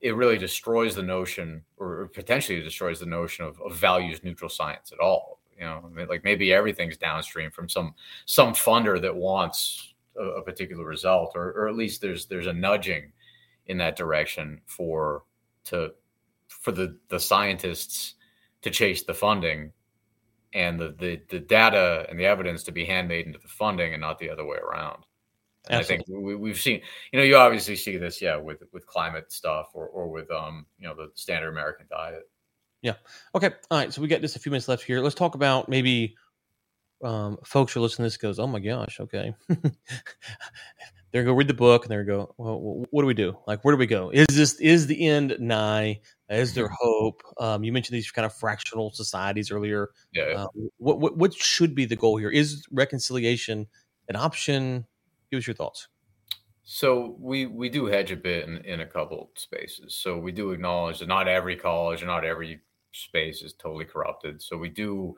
it 0.02 0.16
really 0.16 0.38
destroys 0.38 0.96
the 0.96 1.04
notion, 1.04 1.64
or 1.78 2.10
potentially 2.14 2.62
destroys 2.62 3.00
the 3.00 3.06
notion 3.06 3.46
of, 3.46 3.60
of 3.62 3.76
values 3.76 4.24
neutral 4.24 4.50
science 4.50 4.92
at 4.92 5.00
all. 5.00 5.40
You 5.58 5.66
know, 5.66 5.90
like 6.10 6.24
maybe 6.24 6.54
everything's 6.54 6.98
downstream 6.98 7.52
from 7.52 7.68
some 7.68 7.94
some 8.26 8.54
funder 8.54 9.02
that 9.02 9.16
wants 9.16 9.94
a, 10.18 10.24
a 10.24 10.42
particular 10.42 10.86
result, 10.86 11.34
or 11.36 11.52
or 11.52 11.68
at 11.68 11.76
least 11.76 12.02
there's 12.02 12.26
there's 12.28 12.48
a 12.48 12.54
nudging 12.54 13.12
in 13.66 13.78
that 13.78 13.96
direction 13.96 14.62
for 14.66 15.24
to 15.66 15.94
for 16.60 16.72
the 16.72 16.98
the 17.10 17.20
scientists 17.20 18.16
to 18.62 18.70
chase 18.70 19.04
the 19.04 19.14
funding 19.14 19.72
and 20.54 20.80
the, 20.80 20.96
the 21.00 21.22
the 21.30 21.40
data 21.40 22.06
and 22.10 22.20
the 22.20 22.26
evidence 22.26 22.64
to 22.64 22.72
be 22.72 22.86
handmade 22.86 23.28
into 23.28 23.40
the 23.40 23.48
funding 23.48 23.94
and 23.94 24.02
not 24.02 24.20
the 24.20 24.30
other 24.30 24.46
way 24.46 24.58
around. 24.58 25.04
And 25.70 25.80
I 25.80 25.84
think 25.84 26.04
we, 26.08 26.36
we've 26.36 26.60
seen, 26.60 26.82
you 27.12 27.20
know, 27.20 27.26
you 27.26 27.36
obviously 27.36 27.76
see 27.76 27.98
this, 27.98 28.22
yeah, 28.22 28.38
with 28.38 28.64
with 28.72 28.86
climate 28.88 29.32
stuff 29.32 29.70
or 29.74 29.88
or 29.88 30.10
with 30.10 30.32
um, 30.32 30.66
you 30.78 30.88
know, 30.88 30.96
the 30.96 31.10
standard 31.16 31.50
American 31.50 31.86
diet. 31.90 32.24
Yeah. 32.82 32.96
Okay. 33.36 33.52
All 33.70 33.78
right. 33.78 33.94
So 33.94 34.02
we 34.02 34.08
got 34.08 34.22
just 34.22 34.36
a 34.36 34.40
few 34.40 34.52
minutes 34.52 34.68
left 34.68 34.84
here. 34.84 35.02
Let's 35.02 35.16
talk 35.16 35.36
about 35.36 35.68
maybe 35.68 36.16
um, 37.04 37.38
folks 37.44 37.76
are 37.76 37.82
listening 37.82 38.06
to 38.06 38.08
this 38.08 38.18
goes, 38.18 38.40
oh 38.40 38.48
my 38.48 38.60
gosh, 38.60 39.00
okay. 39.00 39.34
they're 39.50 41.24
gonna 41.24 41.26
go 41.26 41.34
read 41.34 41.48
the 41.48 41.54
book 41.54 41.84
and 41.84 41.92
they're 41.92 42.04
gonna 42.04 42.26
go, 42.26 42.36
well, 42.38 42.86
what 42.90 43.02
do 43.02 43.08
we 43.08 43.14
do? 43.14 43.38
Like, 43.48 43.64
where 43.64 43.74
do 43.74 43.80
we 43.80 43.88
go? 43.88 44.10
Is 44.10 44.28
this 44.28 44.56
is 44.56 44.88
the 44.88 45.08
end 45.08 45.36
nigh? 45.40 46.00
Is 46.30 46.54
there 46.54 46.70
hope? 46.80 47.24
Um, 47.40 47.64
you 47.64 47.72
mentioned 47.72 47.96
these 47.96 48.12
kind 48.12 48.26
of 48.26 48.34
fractional 48.34 48.92
societies 48.92 49.52
earlier. 49.52 49.90
Yeah. 50.14 50.24
Uh, 50.24 50.48
what, 50.78 51.00
what 51.00 51.18
what 51.18 51.34
should 51.34 51.74
be 51.74 51.86
the 51.86 51.96
goal 51.96 52.18
here? 52.18 52.30
Is 52.30 52.66
reconciliation 52.72 53.68
an 54.10 54.16
option? 54.16 54.86
Give 55.32 55.40
us 55.40 55.48
your 55.48 55.56
thoughts. 55.56 55.88
So 56.64 57.16
we 57.20 57.48
we 57.48 57.68
do 57.68 57.88
hedge 57.88 58.12
a 58.12 58.16
bit 58.16 58.48
in, 58.48 58.58
in 58.58 58.82
a 58.82 58.86
couple 58.86 59.32
spaces. 59.36 59.96
So 59.96 60.20
we 60.20 60.32
do 60.32 60.52
acknowledge 60.52 61.00
that 61.00 61.08
not 61.08 61.28
every 61.28 61.56
college 61.56 62.02
and 62.02 62.08
not 62.08 62.24
every 62.24 62.62
space 62.92 63.42
is 63.42 63.54
totally 63.54 63.86
corrupted. 63.86 64.40
So 64.42 64.56
we 64.56 64.70
do 64.70 65.16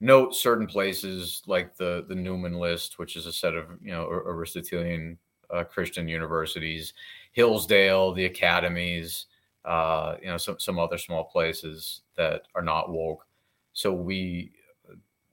note 0.00 0.34
certain 0.34 0.66
places 0.66 1.42
like 1.46 1.76
the 1.76 2.06
the 2.08 2.14
Newman 2.14 2.54
list, 2.54 2.98
which 2.98 3.14
is 3.14 3.26
a 3.26 3.32
set 3.32 3.54
of 3.54 3.66
you 3.82 3.90
know 3.90 4.06
Aristotelian 4.08 5.18
uh, 5.50 5.64
Christian 5.64 6.08
universities, 6.08 6.94
Hillsdale, 7.32 8.14
the 8.14 8.24
academies, 8.24 9.26
uh, 9.64 10.16
you 10.20 10.28
know 10.28 10.36
some 10.36 10.58
some 10.58 10.78
other 10.78 10.98
small 10.98 11.24
places 11.24 12.02
that 12.16 12.42
are 12.54 12.62
not 12.62 12.90
woke. 12.90 13.26
So 13.72 13.92
we 13.92 14.52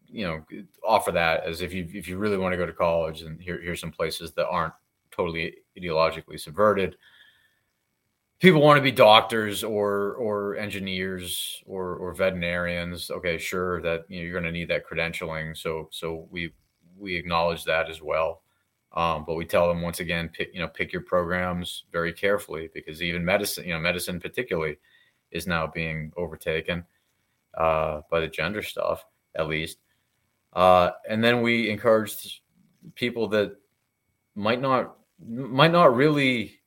you 0.07 0.25
know 0.25 0.43
offer 0.85 1.11
that 1.11 1.43
as 1.43 1.61
if 1.61 1.73
you 1.73 1.87
if 1.93 2.07
you 2.07 2.17
really 2.17 2.37
want 2.37 2.53
to 2.53 2.57
go 2.57 2.65
to 2.65 2.73
college 2.73 3.21
and 3.21 3.41
here 3.41 3.59
here's 3.61 3.79
some 3.81 3.91
places 3.91 4.31
that 4.33 4.47
aren't 4.47 4.73
totally 5.11 5.57
ideologically 5.77 6.39
subverted. 6.39 6.95
People 8.39 8.61
want 8.61 8.77
to 8.77 8.83
be 8.83 8.91
doctors 8.91 9.63
or 9.63 10.13
or 10.15 10.57
engineers 10.57 11.61
or 11.65 11.95
or 11.95 12.13
veterinarians. 12.13 13.09
Okay 13.09 13.37
sure 13.37 13.81
that 13.81 14.05
you 14.09 14.19
know 14.19 14.23
you're 14.23 14.33
going 14.39 14.43
to 14.43 14.51
need 14.51 14.69
that 14.69 14.87
credentialing. 14.87 15.57
So 15.57 15.89
so 15.91 16.27
we 16.29 16.53
we 16.97 17.15
acknowledge 17.15 17.63
that 17.63 17.89
as 17.89 18.01
well 18.01 18.41
um, 18.97 19.23
but 19.25 19.35
we 19.35 19.45
tell 19.45 19.67
them 19.69 19.81
once 19.81 20.01
again 20.01 20.29
pick 20.29 20.53
you 20.53 20.59
know 20.59 20.67
pick 20.67 20.91
your 20.91 21.03
programs 21.03 21.85
very 21.91 22.11
carefully 22.11 22.69
because 22.73 23.01
even 23.01 23.23
medicine 23.23 23.63
you 23.63 23.73
know 23.73 23.79
medicine 23.79 24.19
particularly 24.19 24.77
is 25.31 25.47
now 25.47 25.65
being 25.65 26.11
overtaken 26.17 26.83
uh, 27.57 28.01
by 28.11 28.19
the 28.19 28.27
gender 28.27 28.61
stuff 28.61 29.05
at 29.35 29.47
least 29.47 29.77
uh, 30.53 30.91
and 31.07 31.23
then 31.23 31.41
we 31.41 31.69
encourage 31.69 32.41
people 32.95 33.27
that 33.27 33.55
might 34.35 34.61
not 34.61 34.95
might 35.25 35.71
not 35.71 35.95
really 35.95 36.59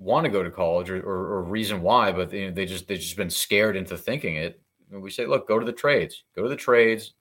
want 0.00 0.24
to 0.24 0.30
go 0.30 0.42
to 0.42 0.50
college 0.50 0.90
or, 0.90 1.00
or, 1.00 1.34
or 1.34 1.42
reason 1.44 1.82
why, 1.82 2.10
but 2.10 2.30
they, 2.30 2.50
they 2.50 2.64
just 2.64 2.88
they've 2.88 2.98
just 2.98 3.16
been 3.16 3.30
scared 3.30 3.76
into 3.76 3.96
thinking 3.96 4.36
it. 4.36 4.60
And 4.90 5.02
we 5.02 5.10
say, 5.10 5.26
look, 5.26 5.46
go 5.46 5.58
to 5.58 5.66
the 5.66 5.72
trades, 5.72 6.24
go 6.34 6.42
to 6.42 6.48
the 6.48 6.56
trades, 6.56 7.14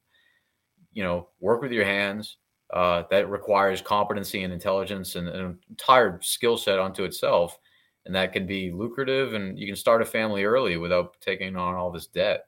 you 0.94 1.04
know, 1.04 1.28
work 1.40 1.62
with 1.62 1.72
your 1.72 1.86
hands. 1.86 2.38
Uh, 2.72 3.04
that 3.10 3.30
requires 3.30 3.82
competency 3.82 4.44
and 4.44 4.54
intelligence 4.54 5.16
and, 5.16 5.28
an 5.28 5.58
entire 5.70 6.20
skill 6.22 6.56
set 6.56 6.78
unto 6.78 7.04
itself, 7.04 7.58
and 8.06 8.14
that 8.14 8.32
can 8.32 8.46
be 8.46 8.72
lucrative. 8.72 9.34
And 9.34 9.58
you 9.58 9.66
can 9.66 9.76
start 9.76 10.04
a 10.04 10.06
family 10.06 10.44
early 10.44 10.78
without 10.78 11.20
taking 11.20 11.56
on 11.56 11.76
all 11.76 11.92
this 11.92 12.06
debt. 12.06 12.46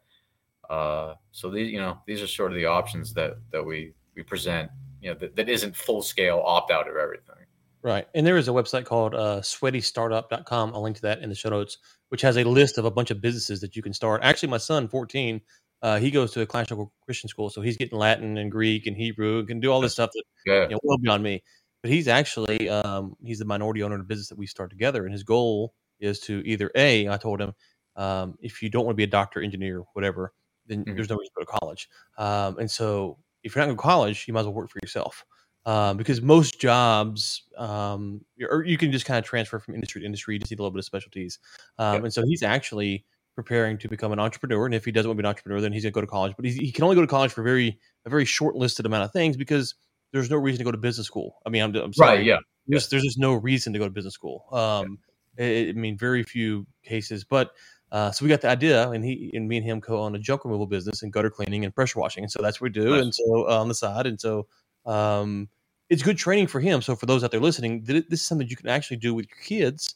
Uh, 0.69 1.15
so 1.31 1.49
these, 1.49 1.71
you 1.71 1.79
know, 1.79 1.97
these 2.05 2.21
are 2.21 2.27
sort 2.27 2.51
of 2.51 2.55
the 2.55 2.65
options 2.65 3.13
that 3.15 3.37
that 3.51 3.65
we 3.65 3.93
we 4.15 4.21
present. 4.21 4.69
You 5.01 5.09
know, 5.09 5.19
that, 5.19 5.35
that 5.35 5.49
isn't 5.49 5.75
full 5.75 6.03
scale 6.03 6.43
opt 6.45 6.71
out 6.71 6.87
of 6.87 6.95
everything. 6.95 7.41
Right. 7.83 8.07
And 8.13 8.25
there 8.25 8.37
is 8.37 8.47
a 8.47 8.51
website 8.51 8.85
called 8.85 9.15
uh, 9.15 9.41
sweatystartup.com. 9.41 10.71
I'll 10.73 10.83
link 10.83 10.97
to 10.97 11.01
that 11.03 11.23
in 11.23 11.29
the 11.29 11.35
show 11.35 11.49
notes, 11.49 11.79
which 12.09 12.21
has 12.21 12.37
a 12.37 12.43
list 12.43 12.77
of 12.77 12.85
a 12.85 12.91
bunch 12.91 13.09
of 13.09 13.21
businesses 13.21 13.59
that 13.61 13.75
you 13.75 13.81
can 13.81 13.93
start. 13.93 14.21
Actually, 14.23 14.49
my 14.49 14.59
son, 14.59 14.87
14, 14.87 15.41
uh, 15.81 15.99
he 15.99 16.11
goes 16.11 16.31
to 16.31 16.41
a 16.41 16.45
classical 16.45 16.93
Christian 17.05 17.27
school. 17.29 17.49
So 17.49 17.61
he's 17.61 17.77
getting 17.77 17.97
Latin 17.97 18.37
and 18.37 18.51
Greek 18.51 18.87
and 18.87 18.95
Hebrew 18.95 19.39
and 19.39 19.47
can 19.47 19.59
do 19.59 19.71
all 19.71 19.81
this 19.81 19.93
stuff 19.93 20.11
that, 20.13 20.23
yeah. 20.45 20.63
you 20.63 20.69
know, 20.69 20.79
well 20.83 20.97
beyond 20.97 21.23
me. 21.23 21.43
But 21.81 21.91
he's 21.91 22.07
actually, 22.07 22.69
um, 22.69 23.15
he's 23.23 23.39
the 23.39 23.45
minority 23.45 23.81
owner 23.81 23.95
of 23.95 24.01
the 24.01 24.05
business 24.05 24.29
that 24.29 24.37
we 24.37 24.45
start 24.45 24.69
together. 24.69 25.05
And 25.05 25.11
his 25.11 25.23
goal 25.23 25.73
is 25.99 26.19
to 26.21 26.41
either 26.45 26.71
A, 26.75 27.07
I 27.09 27.17
told 27.17 27.41
him, 27.41 27.53
um, 27.95 28.35
if 28.41 28.61
you 28.61 28.69
don't 28.69 28.85
want 28.85 28.93
to 28.93 28.97
be 28.97 29.03
a 29.03 29.07
doctor, 29.07 29.41
engineer, 29.41 29.83
whatever, 29.93 30.33
then 30.67 30.85
mm-hmm. 30.85 30.95
there's 30.95 31.09
no 31.09 31.15
reason 31.15 31.31
to 31.37 31.45
go 31.45 31.51
to 31.51 31.59
college. 31.59 31.89
Um, 32.17 32.59
and 32.59 32.69
so 32.69 33.17
if 33.43 33.55
you're 33.55 33.61
not 33.61 33.65
going 33.65 33.77
to 33.77 33.81
college, 33.81 34.25
you 34.27 34.33
might 34.33 34.41
as 34.41 34.45
well 34.45 34.53
work 34.53 34.69
for 34.69 34.79
yourself 34.81 35.25
um, 35.65 35.97
because 35.97 36.21
most 36.21 36.59
jobs, 36.59 37.43
um, 37.57 38.21
or 38.49 38.63
you 38.63 38.77
can 38.77 38.91
just 38.91 39.05
kind 39.05 39.17
of 39.17 39.25
transfer 39.25 39.59
from 39.59 39.73
industry 39.73 40.01
to 40.01 40.05
industry. 40.05 40.35
You 40.35 40.39
just 40.39 40.51
need 40.51 40.59
a 40.59 40.61
little 40.61 40.71
bit 40.71 40.79
of 40.79 40.85
specialties. 40.85 41.39
Um, 41.77 41.95
yep. 41.95 42.03
And 42.05 42.13
so 42.13 42.23
he's 42.25 42.43
actually 42.43 43.05
preparing 43.35 43.77
to 43.77 43.87
become 43.87 44.11
an 44.11 44.19
entrepreneur. 44.19 44.65
And 44.65 44.75
if 44.75 44.85
he 44.85 44.91
doesn't 44.91 45.09
want 45.09 45.17
to 45.17 45.21
be 45.21 45.25
an 45.25 45.29
entrepreneur, 45.29 45.61
then 45.61 45.73
he's 45.73 45.83
going 45.83 45.91
to 45.91 45.95
go 45.95 46.01
to 46.01 46.07
college. 46.07 46.33
But 46.35 46.45
he 46.45 46.71
can 46.71 46.83
only 46.83 46.95
go 46.95 47.01
to 47.01 47.07
college 47.07 47.31
for 47.31 47.43
very 47.43 47.79
a 48.05 48.09
very 48.09 48.25
short 48.25 48.55
listed 48.55 48.85
amount 48.85 49.03
of 49.03 49.11
things 49.11 49.37
because 49.37 49.75
there's 50.11 50.29
no 50.29 50.37
reason 50.37 50.59
to 50.59 50.63
go 50.65 50.71
to 50.71 50.77
business 50.77 51.07
school. 51.07 51.37
I 51.45 51.49
mean, 51.49 51.63
I'm, 51.63 51.75
I'm 51.75 51.93
sorry, 51.93 52.17
right? 52.17 52.25
Yeah, 52.25 52.37
there's, 52.67 52.89
there's 52.89 53.03
just 53.03 53.19
no 53.19 53.33
reason 53.33 53.73
to 53.73 53.79
go 53.79 53.85
to 53.85 53.91
business 53.91 54.13
school. 54.13 54.45
Um, 54.51 54.99
yeah. 55.37 55.45
it, 55.45 55.69
I 55.69 55.79
mean, 55.79 55.97
very 55.97 56.23
few 56.23 56.65
cases, 56.83 57.23
but. 57.23 57.51
Uh, 57.93 58.09
so 58.09 58.23
we 58.23 58.29
got 58.29 58.39
the 58.39 58.47
idea, 58.47 58.89
and 58.91 59.03
he 59.03 59.29
and 59.33 59.49
me 59.49 59.57
and 59.57 59.65
him 59.65 59.81
co-own 59.81 60.15
a 60.15 60.17
junk 60.17 60.45
removal 60.45 60.65
business 60.65 61.03
and 61.03 61.11
gutter 61.11 61.29
cleaning 61.29 61.65
and 61.65 61.75
pressure 61.75 61.99
washing, 61.99 62.23
and 62.23 62.31
so 62.31 62.41
that's 62.41 62.61
what 62.61 62.67
we 62.67 62.69
do. 62.69 62.91
Nice. 62.91 63.01
And 63.01 63.13
so 63.13 63.49
uh, 63.49 63.59
on 63.59 63.67
the 63.67 63.75
side, 63.75 64.07
and 64.07 64.17
so 64.17 64.47
um, 64.85 65.49
it's 65.89 66.01
good 66.01 66.17
training 66.17 66.47
for 66.47 66.61
him. 66.61 66.81
So 66.81 66.95
for 66.95 67.05
those 67.05 67.21
out 67.21 67.31
there 67.31 67.41
listening, 67.41 67.83
this 67.83 68.05
is 68.09 68.25
something 68.25 68.47
you 68.47 68.55
can 68.55 68.69
actually 68.69 68.95
do 68.95 69.13
with 69.13 69.25
your 69.27 69.43
kids 69.43 69.95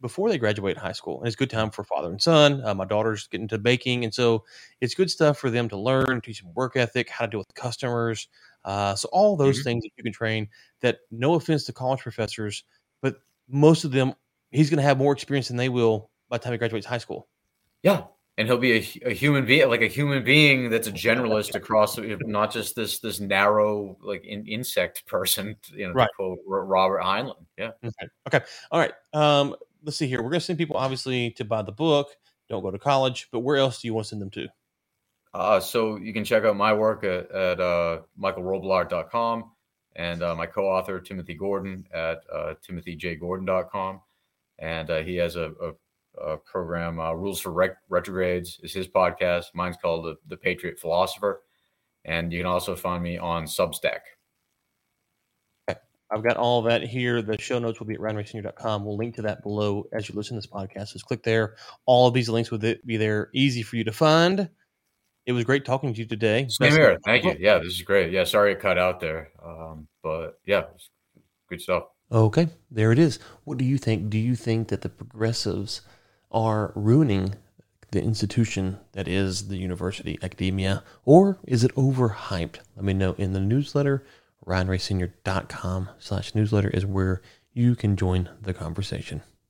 before 0.00 0.28
they 0.28 0.38
graduate 0.38 0.76
high 0.76 0.92
school. 0.92 1.18
And 1.18 1.26
it's 1.26 1.34
a 1.34 1.38
good 1.38 1.50
time 1.50 1.70
for 1.70 1.84
father 1.84 2.08
and 2.08 2.20
son. 2.20 2.62
Uh, 2.64 2.74
my 2.74 2.84
daughter's 2.84 3.26
getting 3.26 3.44
into 3.44 3.58
baking, 3.58 4.04
and 4.04 4.12
so 4.12 4.44
it's 4.80 4.94
good 4.94 5.10
stuff 5.10 5.38
for 5.38 5.50
them 5.50 5.68
to 5.68 5.76
learn, 5.76 6.20
teach 6.20 6.42
them 6.42 6.52
work 6.54 6.76
ethic, 6.76 7.08
how 7.08 7.26
to 7.26 7.30
deal 7.30 7.40
with 7.40 7.54
customers. 7.54 8.28
Uh, 8.64 8.94
so 8.94 9.08
all 9.12 9.36
those 9.36 9.58
mm-hmm. 9.58 9.64
things 9.64 9.82
that 9.84 9.90
you 9.96 10.02
can 10.02 10.12
train. 10.12 10.48
That 10.80 10.98
no 11.10 11.34
offense 11.34 11.64
to 11.64 11.72
college 11.72 12.00
professors, 12.00 12.64
but 13.02 13.16
most 13.48 13.84
of 13.84 13.92
them, 13.92 14.14
he's 14.50 14.70
going 14.70 14.78
to 14.78 14.82
have 14.82 14.98
more 14.98 15.12
experience 15.12 15.48
than 15.48 15.56
they 15.56 15.68
will 15.68 16.10
by 16.28 16.38
the 16.38 16.44
time 16.44 16.52
he 16.52 16.58
graduates 16.58 16.86
high 16.86 16.98
school. 16.98 17.28
Yeah, 17.82 18.04
and 18.36 18.48
he'll 18.48 18.58
be 18.58 18.72
a, 18.72 19.08
a, 19.10 19.14
human 19.14 19.46
being 19.46 19.68
like 19.68 19.82
a 19.82 19.86
human 19.86 20.24
being 20.24 20.70
that's 20.70 20.88
a 20.88 20.92
generalist 21.06 21.54
across 21.54 21.98
not 21.98 22.52
just 22.52 22.74
this 22.74 22.98
this 23.00 23.20
narrow 23.20 23.96
like 24.00 24.24
in, 24.24 24.46
insect 24.46 25.06
person 25.06 25.56
you 25.72 25.86
know 25.86 25.94
right. 25.94 26.08
quote 26.16 26.38
robert 26.46 27.02
heinlein 27.02 27.34
yeah 27.58 27.70
okay. 27.84 28.06
okay 28.26 28.44
all 28.70 28.80
right 28.80 28.92
um 29.12 29.54
let's 29.84 29.96
see 29.96 30.06
here 30.06 30.22
we're 30.22 30.30
going 30.30 30.40
to 30.40 30.46
send 30.46 30.58
people 30.58 30.76
obviously 30.76 31.30
to 31.30 31.44
buy 31.44 31.62
the 31.62 31.72
book 31.72 32.08
don't 32.48 32.62
go 32.62 32.70
to 32.70 32.78
college 32.78 33.28
but 33.32 33.40
where 33.40 33.56
else 33.56 33.80
do 33.80 33.88
you 33.88 33.94
want 33.94 34.04
to 34.04 34.08
send 34.08 34.22
them 34.22 34.30
to 34.30 34.46
uh 35.34 35.60
so 35.60 35.96
you 35.96 36.12
can 36.12 36.24
check 36.24 36.44
out 36.44 36.56
my 36.56 36.72
work 36.72 37.04
at, 37.04 37.30
at 37.30 37.60
uh 37.60 38.00
and 39.96 40.22
uh, 40.24 40.34
my 40.34 40.46
co-author 40.46 41.00
timothy 41.00 41.34
gordon 41.34 41.86
at 41.92 42.22
uh, 42.32 42.54
timothyjgordon.com 42.68 44.00
and 44.58 44.90
uh, 44.90 45.02
he 45.02 45.16
has 45.16 45.36
a, 45.36 45.52
a 45.62 45.72
uh, 46.20 46.36
program. 46.36 47.00
Uh, 47.00 47.12
Rules 47.12 47.40
for 47.40 47.52
Rec- 47.52 47.78
Retrogrades 47.88 48.60
is 48.62 48.72
his 48.72 48.88
podcast. 48.88 49.46
Mine's 49.54 49.76
called 49.76 50.04
the, 50.04 50.16
the 50.28 50.36
Patriot 50.36 50.78
Philosopher. 50.78 51.42
And 52.04 52.32
you 52.32 52.40
can 52.40 52.46
also 52.46 52.76
find 52.76 53.02
me 53.02 53.18
on 53.18 53.44
Substack. 53.44 54.00
I've 56.10 56.22
got 56.22 56.36
all 56.36 56.62
that 56.62 56.82
here. 56.82 57.22
The 57.22 57.40
show 57.40 57.58
notes 57.58 57.80
will 57.80 57.86
be 57.86 57.94
at 57.94 58.00
ryanraysenior.com. 58.00 58.84
We'll 58.84 58.96
link 58.96 59.14
to 59.16 59.22
that 59.22 59.42
below 59.42 59.86
as 59.92 60.08
you 60.08 60.14
listen 60.14 60.36
to 60.36 60.38
this 60.38 60.46
podcast. 60.46 60.92
Just 60.92 61.06
click 61.06 61.22
there. 61.22 61.56
All 61.86 62.06
of 62.06 62.14
these 62.14 62.28
links 62.28 62.50
will 62.50 62.58
be 62.58 62.96
there, 62.96 63.30
easy 63.34 63.62
for 63.62 63.76
you 63.76 63.84
to 63.84 63.92
find. 63.92 64.48
It 65.26 65.32
was 65.32 65.44
great 65.44 65.64
talking 65.64 65.94
to 65.94 65.98
you 65.98 66.06
today. 66.06 66.46
Same 66.48 66.68
Best 66.68 66.76
here. 66.76 66.98
Thank 67.04 67.24
you. 67.24 67.36
Yeah, 67.38 67.58
this 67.58 67.72
is 67.72 67.82
great. 67.82 68.12
Yeah, 68.12 68.24
sorry 68.24 68.52
it 68.52 68.60
cut 68.60 68.78
out 68.78 69.00
there. 69.00 69.30
Um, 69.44 69.88
but 70.02 70.38
yeah, 70.44 70.64
good 71.48 71.62
stuff. 71.62 71.84
Okay, 72.12 72.48
there 72.70 72.92
it 72.92 72.98
is. 72.98 73.18
What 73.44 73.56
do 73.56 73.64
you 73.64 73.78
think? 73.78 74.10
Do 74.10 74.18
you 74.18 74.36
think 74.36 74.68
that 74.68 74.82
the 74.82 74.90
progressives– 74.90 75.80
are 76.34 76.72
ruining 76.74 77.36
the 77.92 78.02
institution 78.02 78.78
that 78.92 79.06
is 79.06 79.46
the 79.46 79.56
university 79.56 80.18
academia, 80.20 80.82
or 81.04 81.38
is 81.46 81.62
it 81.62 81.74
overhyped? 81.76 82.58
Let 82.74 82.84
me 82.84 82.92
know 82.92 83.14
in 83.16 83.32
the 83.32 83.40
newsletter. 83.40 84.04
RyanRaySenior.com 84.46 85.90
slash 85.98 86.34
newsletter 86.34 86.70
is 86.70 86.86
where 86.86 87.22
you 87.52 87.74
can 87.74 87.96
join 87.96 88.28
the 88.40 88.54
conversation. 88.54 89.22